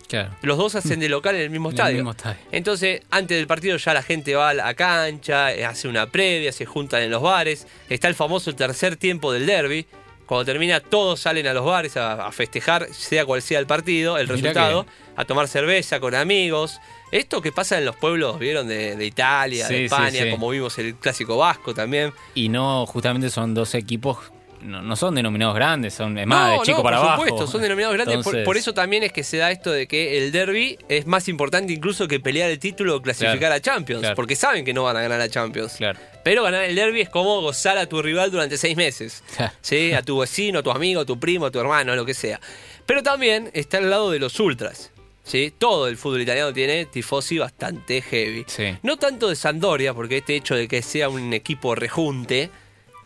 Claro. 0.09 0.31
Los 0.43 0.57
dos 0.57 0.76
hacen 0.76 1.00
de 1.00 1.09
local 1.09 1.35
en 1.35 1.43
el 1.43 1.50
mismo 1.50 1.69
En 1.71 1.75
el 1.75 1.79
estadio. 1.81 1.97
mismo 1.97 2.11
estadio. 2.12 2.38
Entonces, 2.53 3.03
antes 3.11 3.37
del 3.37 3.49
partido 3.49 3.76
ya 3.76 3.93
la 3.93 4.03
gente 4.03 4.37
va 4.37 4.50
a 4.50 4.55
la 4.55 4.73
cancha, 4.75 5.53
eh, 5.53 5.65
hace 5.65 5.88
una 5.88 6.07
previa, 6.07 6.53
se 6.53 6.65
juntan 6.65 7.03
en 7.03 7.11
los 7.11 7.21
bares. 7.23 7.67
Está 7.91 8.07
el 8.07 8.15
famoso 8.15 8.55
tercer 8.55 8.95
tiempo 8.97 9.33
del 9.33 9.47
derby. 9.47 9.85
Cuando 10.26 10.45
termina, 10.45 10.79
todos 10.81 11.21
salen 11.21 11.47
a 11.49 11.55
los 11.55 11.65
bares 11.65 11.97
a, 11.97 12.26
a 12.26 12.33
festejar, 12.33 12.87
sea 12.93 13.25
cual 13.26 13.43
sea 13.43 13.59
el 13.59 13.67
partido, 13.67 14.17
el 14.17 14.26
Mirá 14.26 14.37
resultado, 14.37 14.85
que- 14.85 14.91
a 15.17 15.25
tomar 15.25 15.49
cerveza 15.49 15.99
con 16.00 16.15
amigos. 16.15 16.79
Esto 17.12 17.41
que 17.43 17.50
pasa 17.53 17.79
en 17.79 17.85
los 17.85 17.95
pueblos, 17.97 18.38
¿vieron? 18.38 18.67
De, 18.69 18.97
de 18.97 19.07
Italia, 19.07 19.67
Sí, 19.67 19.73
de 19.75 19.79
sí, 19.81 19.85
España, 19.87 20.23
sí. 20.25 20.31
como 20.31 20.49
vimos 20.50 20.76
el 20.79 20.95
clásico 20.97 21.37
vasco 21.37 21.75
también. 21.75 22.12
Y 22.35 22.49
no, 22.49 22.87
justamente 22.87 23.31
son 23.31 23.55
dos 23.55 23.75
equipos 23.76 24.19
no, 24.63 24.83
no 24.83 24.97
son 24.97 25.15
denominados 25.15 25.55
grandes, 25.55 25.95
son 25.95 26.17
es 26.19 26.27
más 26.27 26.53
de 26.53 26.65
chico 26.67 26.79
no, 26.79 26.83
para 26.85 26.97
por 26.99 27.07
abajo. 27.07 27.25
supuesto, 27.25 27.47
son 27.51 27.63
denominados 27.63 27.95
grandes. 27.95 28.15
por- 28.17 28.27
Entonces, 28.27 28.45
Por, 28.45 28.57
eso 28.57 28.75
también 28.75 29.03
es 29.03 29.13
que 29.13 29.23
se 29.25 29.37
da 29.39 29.51
esto 29.51 29.71
de 29.71 29.87
que 29.87 30.19
el 30.19 30.33
derby 30.33 30.79
es 30.89 31.07
más 31.07 31.29
importante 31.29 31.73
incluso 31.73 32.09
que 32.09 32.21
pelear 32.21 32.51
el 32.51 32.59
título 32.59 32.97
o 32.97 33.03
clasificar 33.03 33.39
Claro, 33.39 33.55
a 33.55 33.61
Champions. 33.61 34.01
claro. 34.01 34.17
Porque 34.17 34.37
saben 34.37 34.65
que 34.65 34.73
no 34.73 34.83
van 34.85 34.97
a 34.97 35.01
ganar 35.03 35.21
a 35.21 35.29
Champions. 35.29 35.75
Claro. 35.79 35.99
Pero 36.25 36.43
ganar 36.43 36.65
el 36.65 36.75
derby 36.75 37.01
es 37.03 37.09
como 37.09 37.41
gozar 37.41 37.79
a 37.79 37.87
tu 37.87 38.03
rival 38.03 38.31
durante 38.31 38.57
seis 38.59 38.77
meses. 38.77 39.23
¿sí? 39.61 39.93
A 39.93 40.03
tu 40.03 40.19
vecino, 40.19 40.59
a 40.59 40.63
tu 40.63 40.71
amigo, 40.71 41.01
a 41.01 41.05
tu 41.05 41.19
primo, 41.21 41.47
a 41.47 41.51
tu 41.51 41.61
hermano, 41.61 41.95
lo 41.95 42.05
que 42.05 42.15
sea. 42.15 42.41
Pero 42.87 43.03
también 43.03 43.51
está 43.53 43.79
al 43.79 43.91
lado 43.91 44.11
de 44.11 44.19
los 44.19 44.39
ultras. 44.41 44.91
¿sí? 45.25 45.53
Todo 45.57 45.89
el 45.89 45.97
fútbol 45.97 46.23
italiano 46.23 46.53
tiene 46.53 46.87
tifosi 46.87 47.39
bastante 47.39 48.01
heavy. 48.03 48.45
Sí. 48.47 48.77
No 48.83 48.97
tanto 48.97 49.29
de 49.29 49.37
Sandoria, 49.37 49.93
porque 49.93 50.19
este 50.19 50.37
hecho 50.37 50.55
de 50.55 50.69
que 50.69 50.83
sea 50.83 51.09
un 51.09 51.33
equipo 51.33 51.75
rejunte 51.75 52.51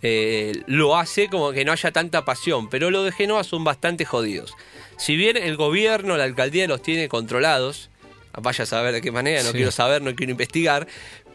eh, 0.03 0.63
lo 0.67 0.97
hace 0.97 1.29
como 1.29 1.53
que 1.53 1.65
no 1.65 1.73
haya 1.73 1.91
tanta 1.93 2.25
pasión, 2.25 2.69
pero 2.71 2.91
los 2.91 3.05
de 3.05 3.13
Genoa 3.13 3.45
son 3.45 3.65
bastante 3.65 4.05
jodidos. 4.05 4.55
Si 4.99 5.17
bien 5.17 5.37
el 5.37 5.57
gobierno, 5.57 6.17
la 6.17 6.25
alcaldía 6.25 6.67
los 6.67 6.83
tiene 6.83 7.09
controlados, 7.09 7.91
vaya 8.41 8.65
a 8.65 8.67
saber 8.67 8.93
de 8.95 9.01
qué 9.03 9.11
manera, 9.13 9.43
no 9.43 9.51
Sí. 9.51 9.57
quiero 9.57 9.71
saber, 9.71 10.03
no 10.03 10.15
quiero 10.15 10.31
investigar, 10.33 10.87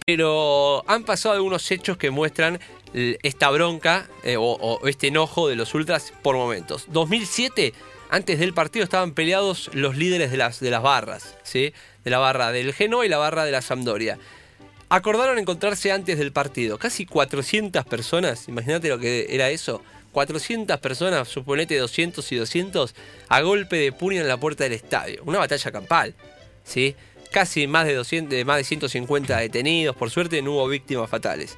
pero 0.05 0.83
han 0.87 1.03
pasado 1.03 1.35
algunos 1.35 1.69
hechos 1.71 1.97
que 1.97 2.11
muestran 2.11 2.59
l- 2.93 3.17
esta 3.23 3.49
bronca 3.49 4.07
eh, 4.23 4.37
o, 4.37 4.43
o 4.43 4.87
este 4.87 5.07
enojo 5.07 5.47
de 5.47 5.55
los 5.55 5.73
ultras 5.73 6.13
por 6.21 6.35
momentos. 6.35 6.85
2007, 6.89 7.73
antes 8.09 8.39
del 8.39 8.53
partido 8.53 8.83
estaban 8.83 9.13
peleados 9.13 9.69
los 9.73 9.95
líderes 9.97 10.29
de 10.31 10.37
las, 10.37 10.59
de 10.59 10.69
las 10.69 10.83
barras, 10.83 11.35
¿sí? 11.43 11.73
de 12.03 12.11
la 12.11 12.19
barra 12.19 12.51
del 12.51 12.73
Genoa 12.73 13.05
y 13.05 13.09
la 13.09 13.17
barra 13.17 13.45
de 13.45 13.51
la 13.51 13.61
Sampdoria. 13.63 14.19
Acordaron 14.89 15.39
encontrarse 15.39 15.91
antes 15.91 16.17
del 16.17 16.31
partido. 16.31 16.77
Casi 16.77 17.05
400 17.05 17.85
personas, 17.85 18.47
imagínate 18.47 18.89
lo 18.89 18.99
que 18.99 19.27
era 19.29 19.49
eso. 19.49 19.81
400 20.11 20.79
personas, 20.79 21.27
suponete 21.27 21.77
200 21.77 22.31
y 22.31 22.35
200, 22.37 22.95
a 23.27 23.41
golpe 23.41 23.75
de 23.75 23.91
puño 23.91 24.21
en 24.21 24.27
la 24.27 24.37
puerta 24.37 24.63
del 24.63 24.73
estadio. 24.73 25.21
Una 25.25 25.39
batalla 25.39 25.71
campal, 25.71 26.15
¿sí? 26.63 26.95
Casi 27.31 27.67
más 27.67 27.85
de, 27.85 27.95
200, 27.95 28.29
de 28.31 28.45
más 28.45 28.57
de 28.57 28.63
150 28.63 29.37
detenidos, 29.37 29.93
por 29.95 30.09
suerte 30.09 30.41
no 30.41 30.53
hubo 30.53 30.69
víctimas 30.69 31.09
fatales. 31.09 31.57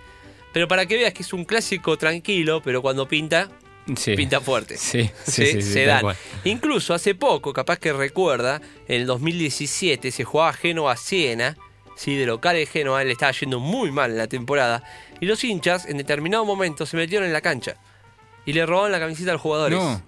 Pero 0.53 0.67
para 0.67 0.87
que 0.87 0.95
veas 0.95 1.13
que 1.13 1.21
es 1.21 1.33
un 1.33 1.45
clásico 1.45 1.97
tranquilo, 1.97 2.63
pero 2.63 2.81
cuando 2.81 3.07
pinta, 3.07 3.51
sí. 3.95 4.15
pinta 4.15 4.41
fuerte. 4.41 4.75
Sí, 4.79 5.03
sí, 5.25 5.31
Sí, 5.31 5.45
sí, 5.45 5.61
sí, 5.61 5.73
se 5.73 5.85
dan. 5.85 6.05
Incluso 6.43 6.95
hace 6.95 7.13
poco, 7.13 7.53
capaz 7.53 7.77
que 7.77 7.93
recuerda, 7.93 8.59
en 8.87 9.01
el 9.01 9.05
2017 9.05 10.09
se 10.09 10.23
jugaba 10.23 10.53
Genoa-Siena, 10.53 11.55
¿sí? 11.97 12.15
de 12.15 12.25
local 12.25 12.55
de 12.55 12.65
Genoa, 12.65 13.03
le 13.03 13.11
estaba 13.11 13.33
yendo 13.33 13.59
muy 13.59 13.91
mal 13.91 14.11
en 14.11 14.17
la 14.17 14.27
temporada, 14.27 14.81
y 15.19 15.25
los 15.25 15.43
hinchas 15.43 15.85
en 15.85 15.97
determinado 15.97 16.45
momento 16.45 16.85
se 16.85 16.95
metieron 16.95 17.27
en 17.27 17.33
la 17.33 17.41
cancha 17.41 17.75
y 18.45 18.53
le 18.53 18.65
robaron 18.65 18.93
la 18.93 18.99
camiseta 18.99 19.31
a 19.31 19.33
los 19.33 19.41
jugadores. 19.41 19.77
No, 19.77 20.01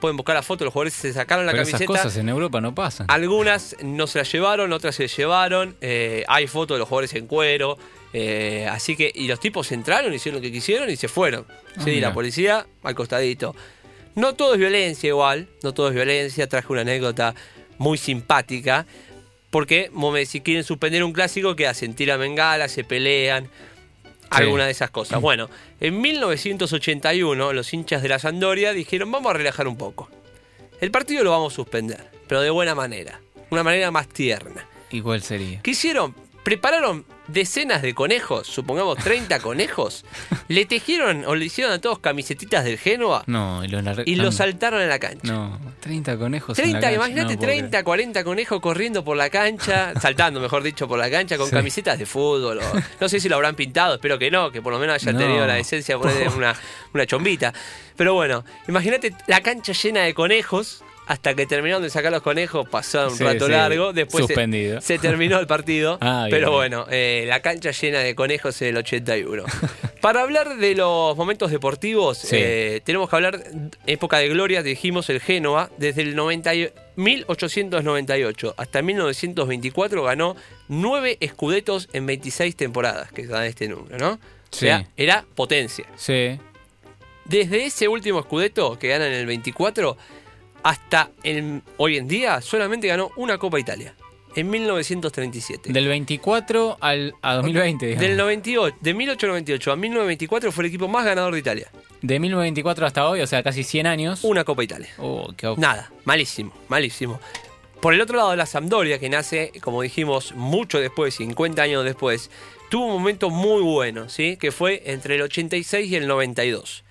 Pueden 0.00 0.16
buscar 0.18 0.36
la 0.36 0.42
foto, 0.42 0.62
los 0.64 0.72
jugadores 0.74 0.92
se 0.92 1.10
sacaron 1.12 1.46
la 1.46 1.52
pero 1.52 1.62
esas 1.62 1.80
camiseta. 1.80 2.02
cosas 2.02 2.16
en 2.18 2.28
Europa 2.28 2.60
no 2.60 2.74
pasan. 2.74 3.06
Algunas 3.08 3.74
no 3.82 4.06
se 4.06 4.18
las 4.18 4.30
llevaron, 4.30 4.72
otras 4.74 4.94
se 4.94 5.08
llevaron. 5.08 5.74
eh, 5.80 6.22
hay 6.28 6.46
fotos 6.46 6.74
de 6.74 6.80
los 6.80 6.88
jugadores 6.88 7.14
en 7.14 7.26
cuero. 7.26 7.78
eh, 8.12 8.68
así 8.70 8.94
que, 8.94 9.10
y 9.12 9.26
los 9.26 9.40
tipos 9.40 9.72
entraron, 9.72 10.12
hicieron 10.12 10.40
lo 10.40 10.42
que 10.42 10.52
quisieron 10.52 10.90
y 10.90 10.96
se 10.96 11.08
fueron. 11.08 11.46
Ah, 11.48 11.80
sí, 11.82 11.90
mira. 11.92 12.08
la 12.08 12.14
policía 12.14 12.66
al 12.82 12.94
costadito. 12.94 13.56
No 14.14 14.34
todo 14.34 14.52
es 14.52 14.60
violencia 14.60 15.08
igual, 15.08 15.48
no 15.62 15.72
todo 15.72 15.88
es 15.88 15.94
violencia. 15.94 16.46
Traje 16.46 16.70
una 16.70 16.82
anécdota 16.82 17.34
muy 17.78 17.96
simpática. 17.96 18.86
Porque, 19.56 19.90
si 20.26 20.42
quieren 20.42 20.64
suspender 20.64 21.02
un 21.02 21.14
clásico, 21.14 21.56
¿qué 21.56 21.66
hacen? 21.66 21.94
Tiran 21.94 22.20
bengala, 22.20 22.68
se 22.68 22.84
pelean. 22.84 23.48
Alguna 24.28 24.66
de 24.66 24.72
esas 24.72 24.90
cosas. 24.90 25.18
Bueno, 25.18 25.48
en 25.80 25.98
1981 25.98 27.54
los 27.54 27.72
hinchas 27.72 28.02
de 28.02 28.08
la 28.10 28.18
Sandoria 28.18 28.74
dijeron 28.74 29.10
vamos 29.10 29.30
a 29.30 29.32
relajar 29.32 29.66
un 29.66 29.78
poco. 29.78 30.10
El 30.78 30.90
partido 30.90 31.24
lo 31.24 31.30
vamos 31.30 31.54
a 31.54 31.56
suspender, 31.56 32.04
pero 32.28 32.42
de 32.42 32.50
buena 32.50 32.74
manera. 32.74 33.22
Una 33.48 33.62
manera 33.62 33.90
más 33.90 34.08
tierna. 34.08 34.68
¿Y 34.90 35.00
cuál 35.00 35.22
sería? 35.22 35.62
¿Qué 35.62 35.70
hicieron? 35.70 36.14
Prepararon 36.44 37.06
decenas 37.28 37.82
de 37.82 37.94
conejos, 37.94 38.46
supongamos 38.46 38.98
30 38.98 39.40
conejos. 39.40 40.04
Le 40.48 40.64
tejieron 40.64 41.24
o 41.26 41.34
le 41.34 41.44
hicieron 41.46 41.72
a 41.72 41.80
todos 41.80 41.98
camisetitas 41.98 42.64
del 42.64 42.78
Genoa 42.78 43.24
No, 43.26 43.64
y 43.64 43.68
los 43.68 43.82
larga- 43.82 44.04
y 44.06 44.14
los 44.16 44.36
saltaron 44.36 44.80
en 44.80 44.88
la 44.88 44.98
cancha. 44.98 45.32
No, 45.32 45.58
30 45.80 46.16
conejos. 46.18 46.58
en 46.58 46.64
la 46.64 46.70
30, 46.70 46.80
cancha, 46.80 46.94
imagínate 46.94 47.34
no 47.34 47.38
puedo 47.40 47.50
30, 47.52 47.82
40 47.84 48.24
conejos 48.24 48.60
corriendo 48.60 49.04
por 49.04 49.16
la 49.16 49.28
cancha, 49.30 49.92
saltando, 50.00 50.40
mejor 50.40 50.62
dicho, 50.62 50.86
por 50.86 50.98
la 50.98 51.10
cancha 51.10 51.36
con 51.36 51.48
Sí. 51.48 51.52
camisetas 51.56 51.98
de 51.98 52.06
fútbol. 52.06 52.58
o- 52.58 52.82
no 53.00 53.08
sé 53.08 53.18
si 53.20 53.28
lo 53.28 53.36
habrán 53.36 53.56
pintado, 53.56 53.94
espero 53.94 54.18
que 54.18 54.30
no, 54.30 54.50
que 54.52 54.62
por 54.62 54.72
lo 54.72 54.78
menos 54.78 54.94
hayan 54.94 55.14
No. 55.14 55.20
tenido 55.20 55.46
la 55.46 55.54
decencia 55.54 55.96
de 55.96 56.00
poner 56.00 56.28
una, 56.36 56.54
una 56.94 57.06
chombita. 57.06 57.52
Pero 57.96 58.14
bueno, 58.14 58.44
imagínate 58.68 59.14
la 59.26 59.40
cancha 59.40 59.72
llena 59.72 60.02
de 60.02 60.14
conejos. 60.14 60.82
Hasta 61.06 61.34
que 61.34 61.46
terminaron 61.46 61.82
de 61.82 61.90
sacar 61.90 62.10
los 62.10 62.22
conejos, 62.22 62.68
pasó 62.68 63.08
un 63.08 63.16
Sí, 63.16 63.22
rato 63.22 63.46
sí. 63.46 63.52
largo. 63.52 63.92
Después 63.92 64.26
se- 64.26 64.98
terminó 64.98 65.38
el 65.38 65.46
partido. 65.46 65.98
Ah, 66.08 66.26
pero 66.30 66.50
bueno, 66.52 66.86
eh, 66.90 67.24
la 67.28 67.40
cancha 67.42 67.70
llena 67.70 68.00
de 68.00 68.14
conejos 68.14 68.60
en 68.62 68.68
el 68.68 68.76
81. 68.78 69.44
Para 70.00 70.22
hablar 70.22 70.56
de 70.56 70.74
los 70.74 71.16
momentos 71.16 71.50
deportivos, 71.50 72.18
Sí. 72.18 72.36
eh, 72.38 72.80
tenemos 72.84 73.08
que 73.08 73.16
hablar 73.16 73.40
época 73.86 74.18
de 74.18 74.28
gloria, 74.28 74.62
dijimos 74.62 75.08
el 75.10 75.20
Génova, 75.20 75.70
desde 75.78 76.02
el 76.02 76.14
90 76.16 76.54
y- 76.54 76.70
1898 76.96 78.54
hasta 78.56 78.82
1924 78.82 80.02
ganó 80.02 80.34
nueve 80.68 81.18
escudetos 81.20 81.88
en 81.92 82.06
26 82.06 82.56
temporadas, 82.56 83.12
que 83.12 83.26
da 83.26 83.46
este 83.46 83.68
número, 83.68 83.98
¿no? 83.98 84.12
O 84.12 84.18
sea, 84.50 84.86
era 84.96 85.24
potencia. 85.34 85.84
Sí. 85.96 86.38
Desde 87.24 87.64
ese 87.66 87.88
último 87.88 88.20
escudeto 88.20 88.78
que 88.78 88.88
gana 88.88 89.06
en 89.06 89.12
el 89.12 89.26
24 89.26 89.96
hasta 90.66 91.12
hoy 91.76 91.96
en 91.96 92.08
día 92.08 92.40
solamente 92.40 92.88
ganó 92.88 93.12
una 93.14 93.38
Copa 93.38 93.60
Italia, 93.60 93.94
en 94.34 94.50
1937. 94.50 95.72
Del 95.72 95.86
24 95.86 96.78
al, 96.80 97.14
a 97.22 97.36
2020. 97.36 97.86
digamos. 97.86 98.08
Del 98.08 98.16
98, 98.16 98.76
de 98.80 98.94
1898 98.94 99.72
a 99.72 99.76
1924 99.76 100.50
fue 100.50 100.64
el 100.64 100.68
equipo 100.68 100.88
más 100.88 101.04
ganador 101.04 101.34
de 101.34 101.38
Italia. 101.38 101.70
De 102.02 102.18
1924 102.18 102.84
hasta 102.84 103.08
hoy, 103.08 103.20
o 103.20 103.28
sea, 103.28 103.44
casi 103.44 103.62
100 103.62 103.86
años. 103.86 104.24
Una 104.24 104.42
Copa 104.42 104.64
Italia. 104.64 104.88
Oh, 104.98 105.32
qué 105.36 105.54
Nada, 105.56 105.92
malísimo, 106.04 106.52
malísimo. 106.66 107.20
Por 107.80 107.94
el 107.94 108.00
otro 108.00 108.16
lado, 108.16 108.34
la 108.34 108.46
Sampdoria, 108.46 108.98
que 108.98 109.08
nace, 109.08 109.52
como 109.62 109.82
dijimos, 109.82 110.34
mucho 110.34 110.80
después, 110.80 111.14
50 111.14 111.62
años 111.62 111.84
después, 111.84 112.28
tuvo 112.70 112.86
un 112.86 112.92
momento 112.94 113.30
muy 113.30 113.62
bueno, 113.62 114.08
¿sí? 114.08 114.36
Que 114.36 114.50
fue 114.50 114.82
entre 114.86 115.14
el 115.14 115.22
86 115.22 115.88
y 115.88 115.94
el 115.94 116.08
92. 116.08 116.82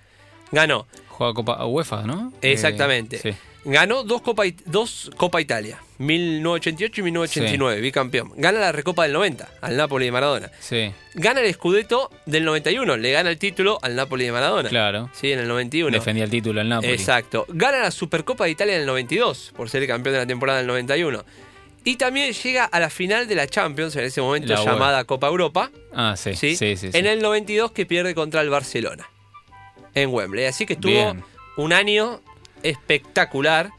Ganó, 0.50 0.86
Juega 1.10 1.34
Copa 1.34 1.66
UEFA, 1.66 2.02
¿no? 2.04 2.32
exactamente. 2.40 3.16
Eh, 3.16 3.20
sí. 3.22 3.38
Ganó 3.68 4.04
dos 4.04 4.22
Copa, 4.22 4.44
dos 4.66 5.10
Copa 5.16 5.40
Italia, 5.40 5.78
1988 5.98 7.00
y 7.00 7.04
1989, 7.04 7.80
bicampeón. 7.80 8.32
Gana 8.36 8.60
la 8.60 8.70
Recopa 8.72 9.02
del 9.02 9.12
90 9.12 9.48
al 9.60 9.76
Napoli 9.76 10.04
de 10.04 10.12
Maradona. 10.12 10.50
Sí, 10.60 10.92
Gana 11.14 11.40
el 11.40 11.52
Scudetto 11.52 12.10
del 12.26 12.44
91, 12.44 12.96
le 12.96 13.10
gana 13.10 13.28
el 13.28 13.38
título 13.38 13.78
al 13.82 13.96
Napoli 13.96 14.24
de 14.26 14.30
Maradona. 14.32 14.68
claro. 14.68 15.10
Sí, 15.12 15.32
en 15.32 15.40
el 15.40 15.48
91. 15.48 15.90
Defendía 15.90 16.22
el 16.24 16.30
título 16.30 16.60
el 16.60 16.68
Napoli. 16.68 16.92
Exacto. 16.92 17.44
Gana 17.48 17.80
la 17.80 17.90
Supercopa 17.90 18.44
de 18.44 18.50
Italia 18.50 18.74
en 18.76 18.82
el 18.82 18.86
92, 18.86 19.52
por 19.56 19.68
ser 19.68 19.82
el 19.82 19.88
campeón 19.88 20.12
de 20.14 20.20
la 20.20 20.26
temporada 20.26 20.58
del 20.58 20.68
91. 20.68 21.24
Y 21.84 21.96
también 21.96 22.32
llega 22.32 22.64
a 22.64 22.78
la 22.80 22.88
final 22.90 23.26
de 23.26 23.34
la 23.34 23.46
Champions, 23.48 23.96
en 23.96 24.04
ese 24.04 24.20
momento 24.20 24.52
La 24.52 24.64
llamada 24.64 25.04
Copa 25.04 25.26
Europa, 25.28 25.70
Ah, 25.92 26.14
sí, 26.16 26.34
¿sí? 26.34 26.56
sí, 26.56 26.76
sí. 26.76 26.92
sí. 26.92 26.98
en 26.98 27.06
el 27.06 27.20
92 27.20 27.72
que 27.72 27.84
pierde 27.86 28.14
contra 28.14 28.40
el 28.42 28.50
Barcelona, 28.50 29.08
en 29.94 30.12
Wembley. 30.12 30.46
Así 30.46 30.66
que 30.66 30.74
estuvo 30.74 30.92
Bien. 30.92 31.24
un 31.56 31.72
año 31.72 32.20
espectacular, 32.62 33.70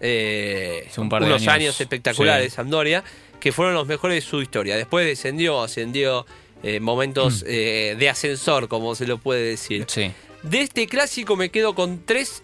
eh, 0.00 0.86
Hace 0.88 1.00
un 1.00 1.08
par 1.08 1.22
de 1.22 1.28
unos 1.28 1.42
años, 1.42 1.54
años, 1.54 1.80
espectaculares, 1.80 2.50
sí. 2.50 2.56
Sampdoria, 2.56 3.04
que 3.38 3.52
fueron 3.52 3.74
los 3.74 3.86
mejores 3.86 4.22
de 4.24 4.28
su 4.28 4.40
historia. 4.42 4.76
Después 4.76 5.06
descendió, 5.06 5.62
ascendió, 5.62 6.26
eh, 6.62 6.80
momentos 6.80 7.44
eh, 7.46 7.96
de 7.98 8.08
ascensor, 8.08 8.68
como 8.68 8.94
se 8.94 9.06
lo 9.06 9.18
puede 9.18 9.42
decir. 9.42 9.84
Sí. 9.88 10.12
De 10.42 10.60
este 10.60 10.86
clásico 10.86 11.36
me 11.36 11.50
quedo 11.50 11.74
con 11.74 12.04
tres, 12.04 12.42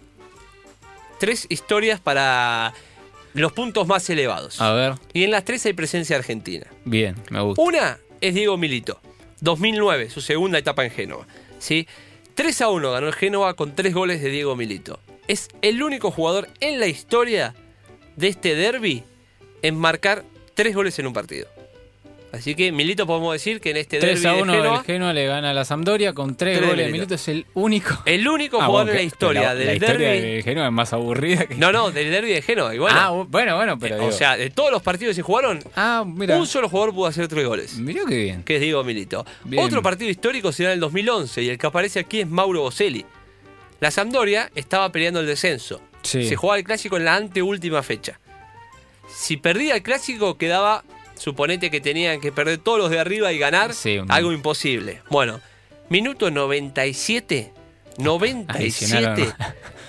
tres 1.19 1.45
historias 1.49 1.99
para 1.99 2.73
los 3.33 3.53
puntos 3.53 3.87
más 3.87 4.09
elevados. 4.09 4.61
A 4.61 4.73
ver, 4.73 4.93
Y 5.13 5.23
en 5.23 5.31
las 5.31 5.43
tres 5.45 5.65
hay 5.65 5.73
presencia 5.73 6.15
argentina. 6.15 6.67
bien, 6.85 7.15
me 7.29 7.41
gusta. 7.41 7.61
Una 7.61 7.97
es 8.21 8.33
Diego 8.33 8.57
Milito, 8.57 8.99
2009, 9.41 10.09
su 10.09 10.21
segunda 10.21 10.57
etapa 10.57 10.83
en 10.85 10.91
Génova. 10.91 11.27
¿sí? 11.59 11.87
3 12.35 12.61
a 12.61 12.69
1 12.69 12.91
ganó 12.91 13.07
el 13.07 13.13
Génova 13.13 13.53
con 13.55 13.75
tres 13.75 13.93
goles 13.93 14.21
de 14.21 14.29
Diego 14.29 14.55
Milito. 14.55 14.99
Es 15.27 15.49
el 15.61 15.81
único 15.83 16.11
jugador 16.11 16.47
en 16.59 16.79
la 16.79 16.87
historia 16.87 17.53
de 18.15 18.27
este 18.27 18.55
derby 18.55 19.03
en 19.61 19.75
marcar 19.75 20.23
tres 20.53 20.73
goles 20.75 20.97
en 20.99 21.07
un 21.07 21.13
partido. 21.13 21.47
Así 22.31 22.55
que 22.55 22.73
Milito 22.73 23.07
podemos 23.07 23.31
decir 23.33 23.61
que 23.61 23.69
en 23.71 23.77
este 23.77 23.99
3 23.99 24.21
derby 24.21 24.37
a 24.39 24.43
1 24.43 24.51
de 24.51 24.57
Génova, 24.59 24.77
el 24.79 24.83
Genoa 24.83 25.13
le 25.13 25.25
gana 25.27 25.51
a 25.51 25.53
la 25.53 25.63
Sampdoria 25.63 26.11
con 26.13 26.35
3 26.35 26.57
Tres 26.57 26.61
de 26.61 26.67
goles 26.67 26.85
de 26.87 26.91
Milito. 26.91 27.15
Es 27.15 27.27
el 27.29 27.45
único. 27.53 27.97
el 28.05 28.27
único 28.27 28.61
Ah, 28.61 28.65
jugador 28.65 28.87
bueno, 28.87 28.91
en 28.91 28.97
la 28.97 29.03
historia 29.03 29.41
la, 29.43 29.55
del 29.55 29.65
la 29.67 29.73
historia 29.75 30.09
derby. 30.09 30.27
de 30.35 30.43
Genoa 30.43 30.65
es 30.67 30.71
más 30.73 30.91
aburrida 30.93 31.45
que. 31.45 31.55
No, 31.55 31.71
no, 31.71 31.89
del 31.89 32.11
derby 32.11 32.29
de. 32.33 32.43
Y 32.75 32.77
bueno, 32.79 32.97
ah, 32.99 33.11
bu- 33.13 33.27
bueno, 33.29 33.55
bueno, 33.55 33.79
pero. 33.79 33.95
o 33.95 33.99
digo- 33.99 34.11
sea, 34.11 34.35
de 34.35 34.49
todos 34.49 34.71
los 34.71 34.81
partidos 34.83 35.11
que 35.11 35.15
se 35.15 35.21
jugaron, 35.21 35.63
ah, 35.77 36.03
un 36.05 36.47
solo 36.47 36.67
jugador 36.67 36.93
pudo 36.93 37.07
hacer 37.07 37.27
tres 37.29 37.45
goles. 37.47 37.77
Mirá 37.77 38.01
qué 38.07 38.17
bien. 38.17 38.43
Que 38.43 38.55
es 38.55 38.61
Diego 38.61 38.83
Milito. 38.83 39.25
Bien. 39.45 39.63
Otro 39.63 39.81
partido 39.81 40.11
histórico 40.11 40.51
será 40.51 40.69
en 40.71 40.75
el 40.75 40.79
2011 40.81 41.41
y 41.43 41.49
el 41.49 41.57
que 41.57 41.65
aparece 41.67 41.99
aquí 41.99 42.19
es 42.19 42.27
Mauro 42.27 42.61
Boselli. 42.61 43.05
La 43.79 43.91
Sampdoria 43.91 44.49
estaba 44.55 44.91
peleando 44.91 45.19
el 45.19 45.27
descenso. 45.27 45.81
Sí. 46.03 46.27
Se 46.27 46.35
jugaba 46.35 46.57
el 46.57 46.63
clásico 46.63 46.97
en 46.97 47.05
la 47.05 47.15
anteúltima 47.15 47.83
fecha. 47.83 48.19
Si 49.13 49.37
perdía 49.37 49.75
el 49.75 49.83
clásico, 49.83 50.37
quedaba, 50.37 50.83
suponete 51.15 51.69
que 51.71 51.81
tenían 51.81 52.19
que 52.21 52.31
perder 52.31 52.57
todos 52.59 52.77
los 52.79 52.89
de 52.89 52.99
arriba 52.99 53.31
y 53.33 53.37
ganar, 53.39 53.73
Sí, 53.73 53.97
un- 53.97 54.11
algo 54.11 54.31
imposible. 54.31 55.01
Bueno, 55.09 55.39
minuto 55.89 56.29
97, 56.31 57.53
97, 57.97 58.57
Adicionaron. 58.57 59.33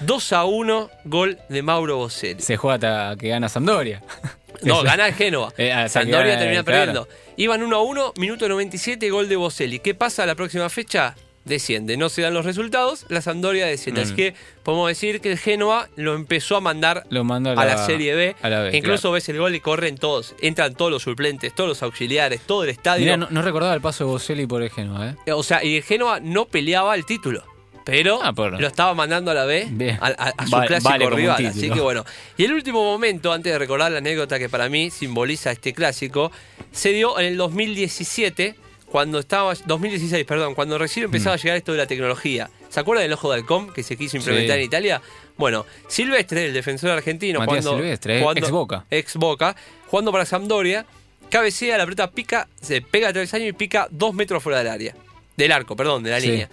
2 0.00 0.32
a 0.32 0.44
1, 0.44 0.90
gol 1.04 1.38
de 1.48 1.62
Mauro 1.62 1.96
Boselli. 1.96 2.40
Se 2.40 2.56
juega 2.56 2.74
hasta 2.74 3.16
que 3.18 3.28
gana 3.28 3.48
Sampdoria. 3.48 4.02
No, 4.60 4.82
gana 4.82 5.06
el 5.06 5.14
Génova. 5.14 5.52
Eh, 5.56 5.70
Sampdoria 5.88 6.36
termina 6.36 6.64
claro. 6.64 6.64
perdiendo. 7.04 7.08
Iban 7.36 7.62
1 7.62 7.76
a 7.76 7.80
1, 7.80 8.12
minuto 8.16 8.48
97, 8.48 9.08
gol 9.08 9.28
de 9.28 9.36
Boselli. 9.36 9.78
¿Qué 9.78 9.94
pasa 9.94 10.26
la 10.26 10.34
próxima 10.34 10.68
fecha? 10.68 11.14
Desciende. 11.48 11.96
No 11.96 12.08
se 12.08 12.22
dan 12.22 12.34
los 12.34 12.44
resultados, 12.44 13.06
la 13.08 13.20
Sampdoria 13.22 13.66
desciende. 13.66 14.02
Mm. 14.02 14.04
Así 14.04 14.14
que 14.14 14.34
podemos 14.62 14.88
decir 14.88 15.20
que 15.20 15.32
el 15.32 15.38
Génova 15.38 15.88
lo 15.96 16.14
empezó 16.14 16.56
a 16.56 16.60
mandar 16.60 17.04
Lo 17.10 17.22
a 17.22 17.36
a 17.36 17.40
la, 17.40 17.64
la 17.64 17.86
Serie 17.86 18.14
B. 18.14 18.36
a 18.42 18.48
la 18.48 18.60
B, 18.60 18.76
Incluso 18.76 19.02
claro. 19.02 19.12
ves 19.14 19.28
el 19.30 19.38
gol 19.38 19.54
y 19.54 19.60
corren 19.60 19.96
todos. 19.96 20.34
Entran 20.42 20.74
todos 20.74 20.90
los 20.90 21.02
suplentes, 21.02 21.54
todos 21.54 21.68
los 21.68 21.82
auxiliares, 21.82 22.40
todo 22.42 22.64
el 22.64 22.70
estadio. 22.70 23.04
Mirá, 23.04 23.16
no, 23.16 23.28
no 23.30 23.42
recordaba 23.42 23.74
el 23.74 23.80
paso 23.80 24.04
de 24.04 24.10
Boselli 24.10 24.46
por 24.46 24.62
el 24.62 24.70
Genoa, 24.70 25.16
¿eh? 25.26 25.32
O 25.32 25.42
sea, 25.42 25.64
y 25.64 25.76
el 25.76 25.82
Génova 25.82 26.20
no 26.20 26.44
peleaba 26.44 26.94
el 26.94 27.04
título. 27.06 27.42
Pero 27.84 28.20
Ah, 28.22 28.32
lo 28.36 28.66
estaba 28.66 28.92
mandando 28.92 29.30
a 29.30 29.34
la 29.34 29.46
B, 29.46 29.66
Bien. 29.70 29.96
a, 30.02 30.08
a- 30.08 30.34
a 30.36 30.44
su 30.44 30.50
Vale- 30.50 30.66
clásico 30.66 30.90
vale 30.90 31.08
rival. 31.08 31.46
Así 31.46 31.70
que 31.70 31.80
bueno. 31.80 32.04
Y 32.36 32.44
el 32.44 32.52
último 32.52 32.84
momento, 32.84 33.32
antes 33.32 33.50
de 33.50 33.58
recordar 33.58 33.90
la 33.90 33.96
anécdota 33.98 34.38
que 34.38 34.50
para 34.50 34.68
mí 34.68 34.90
simboliza 34.90 35.52
este 35.52 35.72
clásico, 35.72 36.30
se 36.70 36.90
dio 36.90 37.18
en 37.18 37.24
el 37.24 37.38
2017, 37.38 38.56
cuando 38.90 39.18
estaba. 39.18 39.52
2016, 39.66 40.24
perdón, 40.24 40.54
cuando 40.54 40.78
recién 40.78 41.04
empezaba 41.04 41.36
Mm. 41.36 41.38
a 41.38 41.42
llegar 41.42 41.56
esto 41.56 41.72
de 41.72 41.78
la 41.78 41.86
tecnología. 41.86 42.50
¿Se 42.68 42.80
acuerdan 42.80 43.04
del 43.04 43.12
ojo 43.14 43.30
de 43.30 43.36
halcón 43.38 43.72
que 43.72 43.82
se 43.82 43.96
quiso 43.96 44.16
implementar 44.16 44.56
Sí. 44.56 44.60
en 44.60 44.66
Italia? 44.66 45.02
Bueno, 45.36 45.64
Silvestre, 45.88 46.46
el 46.46 46.52
defensor 46.52 46.90
argentino, 46.90 47.38
Matías 47.38 47.64
jugando- 47.64 47.82
Silvestre, 47.82 48.20
jugando- 48.20 48.40
ex 48.40 48.50
Boca. 48.50 48.84
ex 48.90 49.14
Boca, 49.16 49.56
jugando 49.86 50.12
para 50.12 50.24
Sampdoria, 50.26 50.84
cabecea, 51.30 51.78
la 51.78 51.84
pelota 51.84 52.10
pica, 52.10 52.48
se 52.60 52.80
pega 52.82 53.08
a 53.08 53.12
travesaño 53.12 53.46
y 53.46 53.52
pica 53.52 53.88
dos 53.90 54.14
metros 54.14 54.42
fuera 54.42 54.58
del 54.58 54.68
área. 54.68 54.94
Del 55.36 55.52
arco, 55.52 55.76
perdón, 55.76 56.02
de 56.02 56.10
la 56.10 56.20
Sí. 56.20 56.28
línea. 56.30 56.48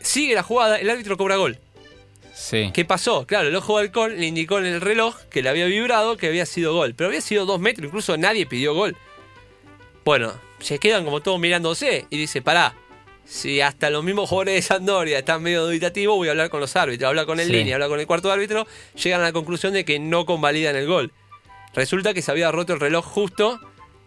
Sigue 0.00 0.34
la 0.34 0.42
jugada, 0.42 0.76
el 0.78 0.88
árbitro 0.88 1.16
cobra 1.16 1.36
gol. 1.36 1.58
Sí. 2.34 2.70
¿Qué 2.72 2.86
pasó? 2.86 3.26
Claro, 3.26 3.48
el 3.48 3.56
ojo 3.56 3.76
de 3.76 3.84
halcón 3.84 4.18
le 4.18 4.26
indicó 4.26 4.58
en 4.58 4.64
el 4.64 4.80
reloj 4.80 5.16
que 5.28 5.42
le 5.42 5.50
había 5.50 5.66
vibrado 5.66 6.16
que 6.16 6.26
había 6.28 6.46
sido 6.46 6.72
gol. 6.72 6.94
Pero 6.94 7.08
había 7.08 7.20
sido 7.20 7.44
dos 7.44 7.60
metros, 7.60 7.86
incluso 7.86 8.16
nadie 8.16 8.46
pidió 8.46 8.72
gol. 8.74 8.96
Bueno, 10.04 10.32
se 10.60 10.78
quedan 10.78 11.04
como 11.04 11.20
todos 11.20 11.38
mirándose 11.40 12.06
y 12.10 12.16
dice, 12.18 12.42
pará, 12.42 12.74
si 13.24 13.60
hasta 13.60 13.90
los 13.90 14.02
mismos 14.02 14.28
jugadores 14.28 14.54
de 14.54 14.62
Sandoria 14.62 15.18
están 15.18 15.42
medio 15.42 15.64
dubitativos, 15.66 16.16
voy 16.16 16.28
a 16.28 16.32
hablar 16.32 16.50
con 16.50 16.60
los 16.60 16.74
árbitros, 16.76 17.08
hablar 17.08 17.26
con 17.26 17.38
el 17.40 17.46
Sí. 17.46 17.52
línea, 17.52 17.74
hablar 17.76 17.88
con 17.88 18.00
el 18.00 18.06
cuarto 18.06 18.30
árbitro, 18.32 18.66
llegan 19.02 19.20
a 19.20 19.24
la 19.24 19.32
conclusión 19.32 19.72
de 19.72 19.84
que 19.84 19.98
no 19.98 20.26
convalidan 20.26 20.74
el 20.76 20.86
gol. 20.86 21.12
Resulta 21.74 22.12
que 22.14 22.22
se 22.22 22.30
había 22.30 22.50
roto 22.50 22.72
el 22.72 22.80
reloj 22.80 23.04
justo 23.04 23.60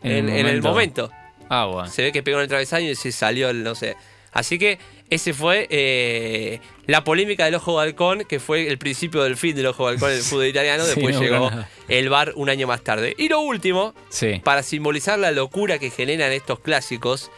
en, 0.04 0.28
en 0.30 0.48
el 0.48 0.62
momento. 0.62 1.10
Ah, 1.50 1.66
bueno. 1.66 1.90
Se 1.90 2.02
ve 2.02 2.12
que 2.12 2.24
pegó 2.24 2.38
en 2.38 2.44
el 2.44 2.50
travesaño 2.50 2.90
y 2.90 2.96
se 2.96 3.12
salió 3.12 3.50
el, 3.50 3.64
no 3.64 3.76
sé. 3.76 3.96
Así 4.34 4.58
que 4.60 4.80
ese 5.14 5.34
fue 5.34 5.68
eh, 5.70 6.60
la 6.88 7.04
polémica 7.04 7.46
del 7.46 7.56
ojo 7.56 7.80
de 7.80 7.88
halcón, 7.88 8.24
que 8.28 8.40
fue 8.40 8.68
el 8.68 8.78
principio 8.78 9.24
del 9.24 9.38
fin 9.38 9.56
del 9.56 9.68
ojo 9.68 9.88
de 9.88 9.94
halcón 9.94 10.12
en 10.12 10.18
el 10.18 10.24
fútbol 10.24 10.46
italiano. 10.48 10.84
Sí, 10.88 10.90
Después 10.96 11.16
no, 11.16 11.22
llegó 11.22 11.52
el 11.88 12.10
VAR 12.10 12.34
un 12.36 12.50
año 12.50 12.68
más 12.68 12.82
tarde. 12.84 13.14
Y 13.18 13.30
lo 13.30 13.40
último, 13.42 13.94
Sí. 14.10 14.42
para 14.44 14.64
simbolizar 14.64 15.18
la 15.20 15.32
locura 15.32 15.80
que 15.80 15.90
generan 15.90 16.32
estos 16.32 16.60
clásicos, 16.60 17.32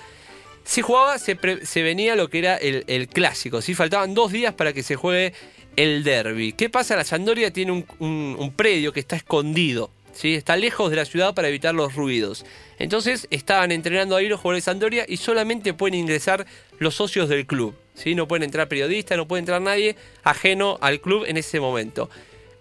se 0.63 0.81
jugaba, 0.81 1.19
se, 1.19 1.35
pre- 1.35 1.65
se 1.65 1.83
venía 1.83 2.15
lo 2.15 2.29
que 2.29 2.39
era 2.39 2.55
el, 2.57 2.83
el 2.87 3.07
clásico. 3.07 3.61
¿sí? 3.61 3.75
Faltaban 3.75 4.13
dos 4.13 4.31
días 4.31 4.53
para 4.53 4.73
que 4.73 4.81
se 4.83 4.95
juegue 4.95 5.33
el 5.75 6.03
derby. 6.03 6.53
¿Qué 6.53 6.69
pasa? 6.69 6.95
La 6.95 7.03
Sandoria 7.03 7.51
tiene 7.51 7.71
un, 7.71 7.85
un- 7.99 8.35
un 8.39 8.51
predio 8.53 8.91
que 8.93 8.99
está 8.99 9.15
escondido. 9.15 9.91
¿Sí? 10.15 10.33
Está 10.33 10.55
lejos 10.55 10.89
de 10.89 10.95
la 10.95 11.05
ciudad 11.05 11.35
para 11.35 11.49
evitar 11.49 11.75
los 11.75 11.93
ruidos. 11.93 12.45
Entonces 12.79 13.27
estaban 13.29 13.71
entrenando 13.71 14.15
ahí 14.15 14.27
los 14.27 14.39
jugadores 14.39 14.65
de 14.65 14.71
Sandoria 14.71 15.05
y 15.07 15.17
solamente 15.17 15.73
pueden 15.73 15.99
ingresar 15.99 16.47
los 16.79 16.95
socios 16.95 17.29
del 17.29 17.45
club. 17.45 17.75
¿sí? 17.93 18.15
No 18.15 18.27
pueden 18.27 18.43
entrar 18.43 18.67
periodistas, 18.67 19.17
no 19.17 19.27
puede 19.27 19.41
entrar 19.41 19.61
nadie 19.61 19.95
ajeno 20.23 20.77
al 20.81 20.99
club 20.99 21.25
en 21.27 21.37
ese 21.37 21.59
momento. 21.59 22.09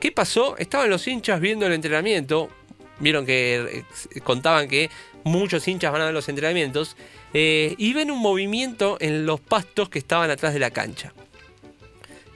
¿Qué 0.01 0.13
pasó? 0.13 0.57
Estaban 0.59 0.91
los 0.91 1.07
hinchas 1.07 1.41
viendo 1.41 1.67
el 1.67 1.73
entrenamiento. 1.73 2.51
Vieron 2.99 3.25
que 3.25 3.85
eh, 4.15 4.21
contaban 4.21 4.69
que 4.69 4.91
muchos 5.25 5.67
hinchas 5.67 5.93
van 5.93 6.03
a 6.03 6.05
ver 6.07 6.15
los 6.15 6.29
entrenamientos. 6.29 6.97
eh, 7.33 7.75
y 7.79 7.93
ven 7.95 8.11
un 8.11 8.19
movimiento 8.19 8.97
en 9.01 9.27
los 9.27 9.41
pastos 9.41 9.89
que 9.89 9.99
estaban 9.99 10.31
atrás 10.31 10.53
de 10.53 10.61
la 10.61 10.71
cancha. 10.71 11.13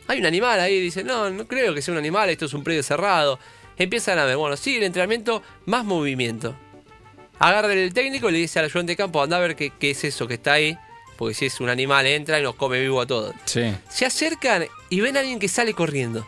Hay 0.08 0.18
un 0.18 0.26
animal 0.26 0.58
ahí, 0.58 0.80
dicen, 0.80 1.06
no, 1.06 1.28
no 1.30 1.46
creo 1.46 1.74
que 1.74 1.82
sea 1.82 1.92
un 1.92 1.98
animal, 1.98 2.30
esto 2.30 2.46
es 2.46 2.54
un 2.54 2.64
predio 2.64 2.82
cerrado. 2.82 3.38
Empiezan 3.78 4.18
a 4.18 4.24
ver, 4.24 4.36
bueno, 4.36 4.56
sigue 4.56 4.78
el 4.78 4.84
entrenamiento, 4.84 5.42
más 5.66 5.84
movimiento. 5.84 6.56
Agarra 7.38 7.72
el 7.72 7.94
técnico 7.94 8.28
y 8.28 8.32
le 8.32 8.38
dice 8.38 8.58
al 8.58 8.64
ayudante 8.64 8.92
de 8.92 8.96
campo, 8.96 9.22
anda 9.22 9.36
a 9.36 9.40
ver 9.40 9.54
qué, 9.54 9.72
qué 9.78 9.90
es 9.90 10.02
eso 10.04 10.26
que 10.26 10.34
está 10.34 10.54
ahí. 10.54 10.76
Porque 11.16 11.34
si 11.34 11.46
es 11.46 11.60
un 11.60 11.68
animal, 11.68 12.06
entra 12.06 12.38
y 12.38 12.42
nos 12.42 12.54
come 12.54 12.80
vivo 12.80 13.00
a 13.00 13.06
todos. 13.06 13.34
Sí. 13.44 13.74
Se 13.88 14.06
acercan 14.06 14.66
y 14.88 15.00
ven 15.00 15.16
a 15.16 15.20
alguien 15.20 15.38
que 15.38 15.48
sale 15.48 15.74
corriendo. 15.74 16.26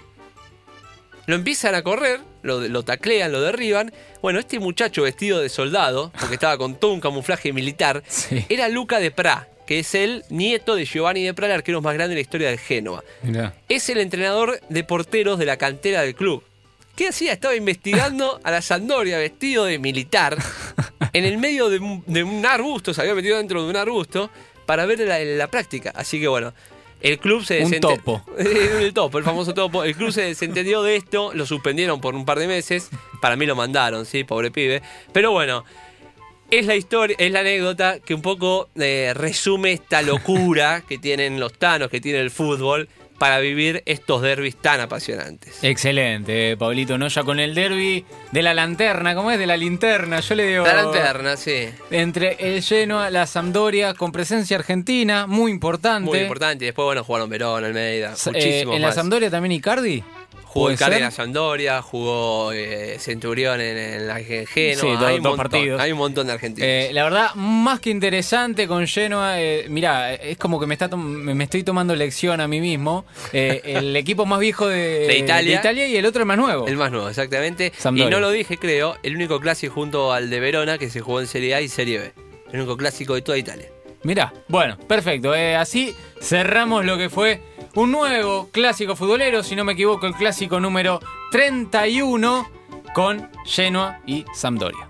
Lo 1.27 1.37
empiezan 1.37 1.77
a 1.77 1.83
correr, 1.83 2.21
lo, 2.43 2.61
lo 2.61 2.83
taclean, 2.83 3.31
lo 3.31 3.41
derriban. 3.41 3.93
Bueno, 4.21 4.41
este 4.41 4.59
muchacho 4.59 5.03
vestido 5.03 5.39
de 5.41 5.49
soldado, 5.49 6.11
porque 6.19 6.35
estaba 6.35 6.59
con 6.59 6.75
todo 6.75 6.93
un 6.93 7.01
camuflaje 7.01 7.53
militar, 7.53 8.03
Sí. 8.09 8.45
era 8.49 8.69
Luca 8.69 8.99
de 8.99 9.13
Pra, 9.13 9.49
que 9.67 9.79
es 9.81 9.95
el 9.95 10.25
nieto 10.29 10.75
de 10.75 10.85
Giovanni 10.85 11.23
de 11.23 11.35
Pra, 11.35 11.47
el 11.47 11.53
arquero 11.53 11.81
más 11.83 11.95
grande 11.95 12.11
de 12.11 12.15
la 12.17 12.23
historia 12.23 12.49
del 12.49 12.59
Génova. 12.59 13.05
Es 13.69 13.89
el 13.91 13.99
entrenador 13.99 14.61
de 14.69 14.83
porteros 14.85 15.39
de 15.39 15.47
la 15.47 15.57
cantera 15.57 16.03
del 16.03 16.15
club. 16.17 16.43
¿Qué 17.01 17.09
hacía? 17.09 17.33
Estaba 17.33 17.57
investigando 17.57 18.41
a 18.45 18.51
la 18.51 18.61
Sandoria 18.61 19.17
vestido 19.17 19.65
de 19.65 19.79
militar 19.79 20.37
en 21.15 21.25
el 21.25 21.39
medio 21.39 21.71
de 21.71 21.79
un, 21.79 22.05
de 22.07 22.23
un 22.23 22.45
arbusto, 22.45 22.93
se 22.93 23.01
había 23.01 23.15
metido 23.15 23.39
dentro 23.39 23.65
de 23.65 23.71
un 23.71 23.77
arbusto 23.77 24.29
para 24.67 24.85
ver 24.85 24.99
la, 24.99 25.19
la 25.19 25.49
práctica. 25.49 25.95
Así 25.97 26.21
que 26.21 26.29
bueno, 26.29 26.53
el 27.01 27.19
club 27.19 27.43
se 27.43 27.65
Un 27.65 27.81
topo. 27.81 28.23
el 28.39 28.93
topo, 28.93 29.17
el 29.17 29.25
famoso 29.25 29.55
topo. 29.55 29.83
El 29.83 29.97
club 29.97 30.13
se 30.13 30.25
desentendió 30.25 30.83
de 30.83 30.97
esto, 30.97 31.33
lo 31.33 31.47
suspendieron 31.47 32.03
por 32.03 32.15
un 32.15 32.27
par 32.27 32.39
de 32.39 32.47
meses. 32.47 32.91
Para 33.23 33.35
mí 33.35 33.47
lo 33.47 33.57
mandaron, 33.57 34.05
sí, 34.05 34.25
pobre 34.25 34.51
pibe. 34.51 34.83
Pero 35.11 35.31
bueno, 35.31 35.65
es 36.51 36.67
la 36.67 36.77
historia, 36.77 37.17
es 37.19 37.33
la 37.33 37.41
anécdota 37.41 38.01
que 38.01 38.13
un 38.13 38.21
poco 38.21 38.69
eh, 38.75 39.13
resume 39.15 39.73
esta 39.73 40.03
locura 40.03 40.83
que 40.87 40.99
tienen 40.99 41.41
los 41.41 41.55
tanos, 41.55 41.89
que 41.89 42.03
tiene 42.03 42.21
el 42.21 42.31
fútbol, 42.31 42.91
para 43.21 43.39
vivir 43.39 43.83
estos 43.85 44.23
derbis 44.23 44.57
tan 44.57 44.81
apasionantes. 44.81 45.63
Excelente, 45.63 46.57
Pablito. 46.57 46.97
No 46.97 47.07
ya 47.09 47.23
con 47.23 47.39
el 47.39 47.55
derby 47.55 48.07
de 48.33 48.43
la 48.43 48.55
lanterna, 48.55 49.15
¿cómo 49.15 49.31
es? 49.31 49.39
De 49.39 49.47
la 49.47 49.59
linterna. 49.59 50.21
Yo 50.21 50.35
le 50.35 50.47
digo. 50.47 50.65
La 50.65 50.73
lanterna, 50.73 51.37
sí. 51.37 51.69
Entre 51.91 52.39
el 52.41 52.63
Genoa, 52.63 53.11
la 53.11 53.27
Sampdoria, 53.27 53.93
con 53.93 54.11
presencia 54.11 54.57
argentina, 54.57 55.27
muy 55.27 55.53
importante. 55.53 56.09
Muy 56.09 56.21
importante. 56.21 56.65
Y 56.65 56.69
después, 56.69 56.87
bueno, 56.87 57.05
jugaron 57.05 57.29
Verón, 57.29 57.63
Almeida, 57.63 58.17
Sa- 58.17 58.31
eh, 58.33 58.63
en 58.63 58.81
la. 58.81 58.91
Sampdoria 58.93 59.31
también 59.31 59.53
Icardi. 59.53 60.03
Jugó 60.53 60.67
¿Puede 60.67 60.75
Icardi 60.75 60.95
en 60.95 60.99
ser? 60.99 61.05
la 61.05 61.11
Sampdoria, 61.13 61.81
jugó 61.81 62.51
eh, 62.53 62.97
Centurión 62.99 63.61
en, 63.61 63.79
en 63.79 64.09
la 64.09 64.19
Genoa. 64.19 64.47
Sí, 64.49 65.05
hay, 65.05 65.17
un 65.19 65.23
montón, 65.23 65.37
partidos. 65.37 65.81
hay 65.81 65.93
un 65.93 65.99
montón 65.99 66.27
de 66.27 66.33
argentinos. 66.33 66.69
Eh, 66.69 66.91
la 66.93 67.05
verdad, 67.05 67.35
más 67.37 67.79
que 67.79 67.91
interesante 67.91 68.67
con 68.67 68.85
Genoa. 68.89 69.41
Eh, 69.41 69.67
mirá, 69.69 70.13
es 70.13 70.37
como 70.39 70.59
que 70.59 70.67
me, 70.67 70.75
está 70.75 70.89
me 70.97 71.45
estoy 71.45 71.63
tomando 71.63 71.95
lección 71.95 72.41
a 72.41 72.49
mí 72.49 72.61
mismo. 72.61 73.05
Eh, 73.33 73.61
el 73.65 73.95
equipo 73.97 74.27
más 74.27 74.41
viejo 74.41 74.67
de, 74.67 75.07
De 75.07 75.19
Italia. 75.19 75.87
y 75.87 75.97
el 75.97 76.05
otro 76.05 76.23
el 76.23 76.27
más 76.27 76.37
nuevo. 76.37 76.67
El 76.67 76.77
más 76.77 76.91
nuevo, 76.91 77.09
exactamente. 77.09 77.73
Sampdoria. 77.79 78.09
Y 78.09 78.11
no 78.11 78.19
lo 78.19 78.33
dije, 78.33 78.59
creo, 78.59 78.97
el 79.05 79.15
único 79.15 79.39
clásico 79.39 79.73
junto 79.73 80.13
al 80.13 80.31
de 80.31 80.41
Verona 80.41 80.79
que 80.79 80.91
se 80.91 81.01
jugó 81.01 81.21
en 81.21 81.29
Serie 81.29 81.55
A 81.55 81.61
y 81.61 81.69
Serie 81.69 81.99
B. 82.01 82.13
El 82.53 82.59
único 82.59 82.77
clásico 82.77 83.15
de 83.15 83.23
toda 83.23 83.39
Italia. 83.39 83.69
Mirá, 84.03 84.33
bueno, 84.49 84.77
perfecto. 84.79 85.33
así 85.33 85.95
cerramos 86.21 86.85
lo 86.85 86.99
que 86.99 87.09
fue 87.09 87.41
un 87.75 87.93
nuevo 87.93 88.49
clásico 88.51 88.97
futbolero, 88.97 89.43
si 89.43 89.57
no 89.57 89.65
me 89.65 89.73
equivoco, 89.73 90.07
el 90.07 90.15
clásico 90.15 90.61
número 90.61 91.01
31 91.31 92.49
con 92.95 93.31
Genoa 93.45 94.01
y 94.07 94.25
Sampdoria. 94.35 94.89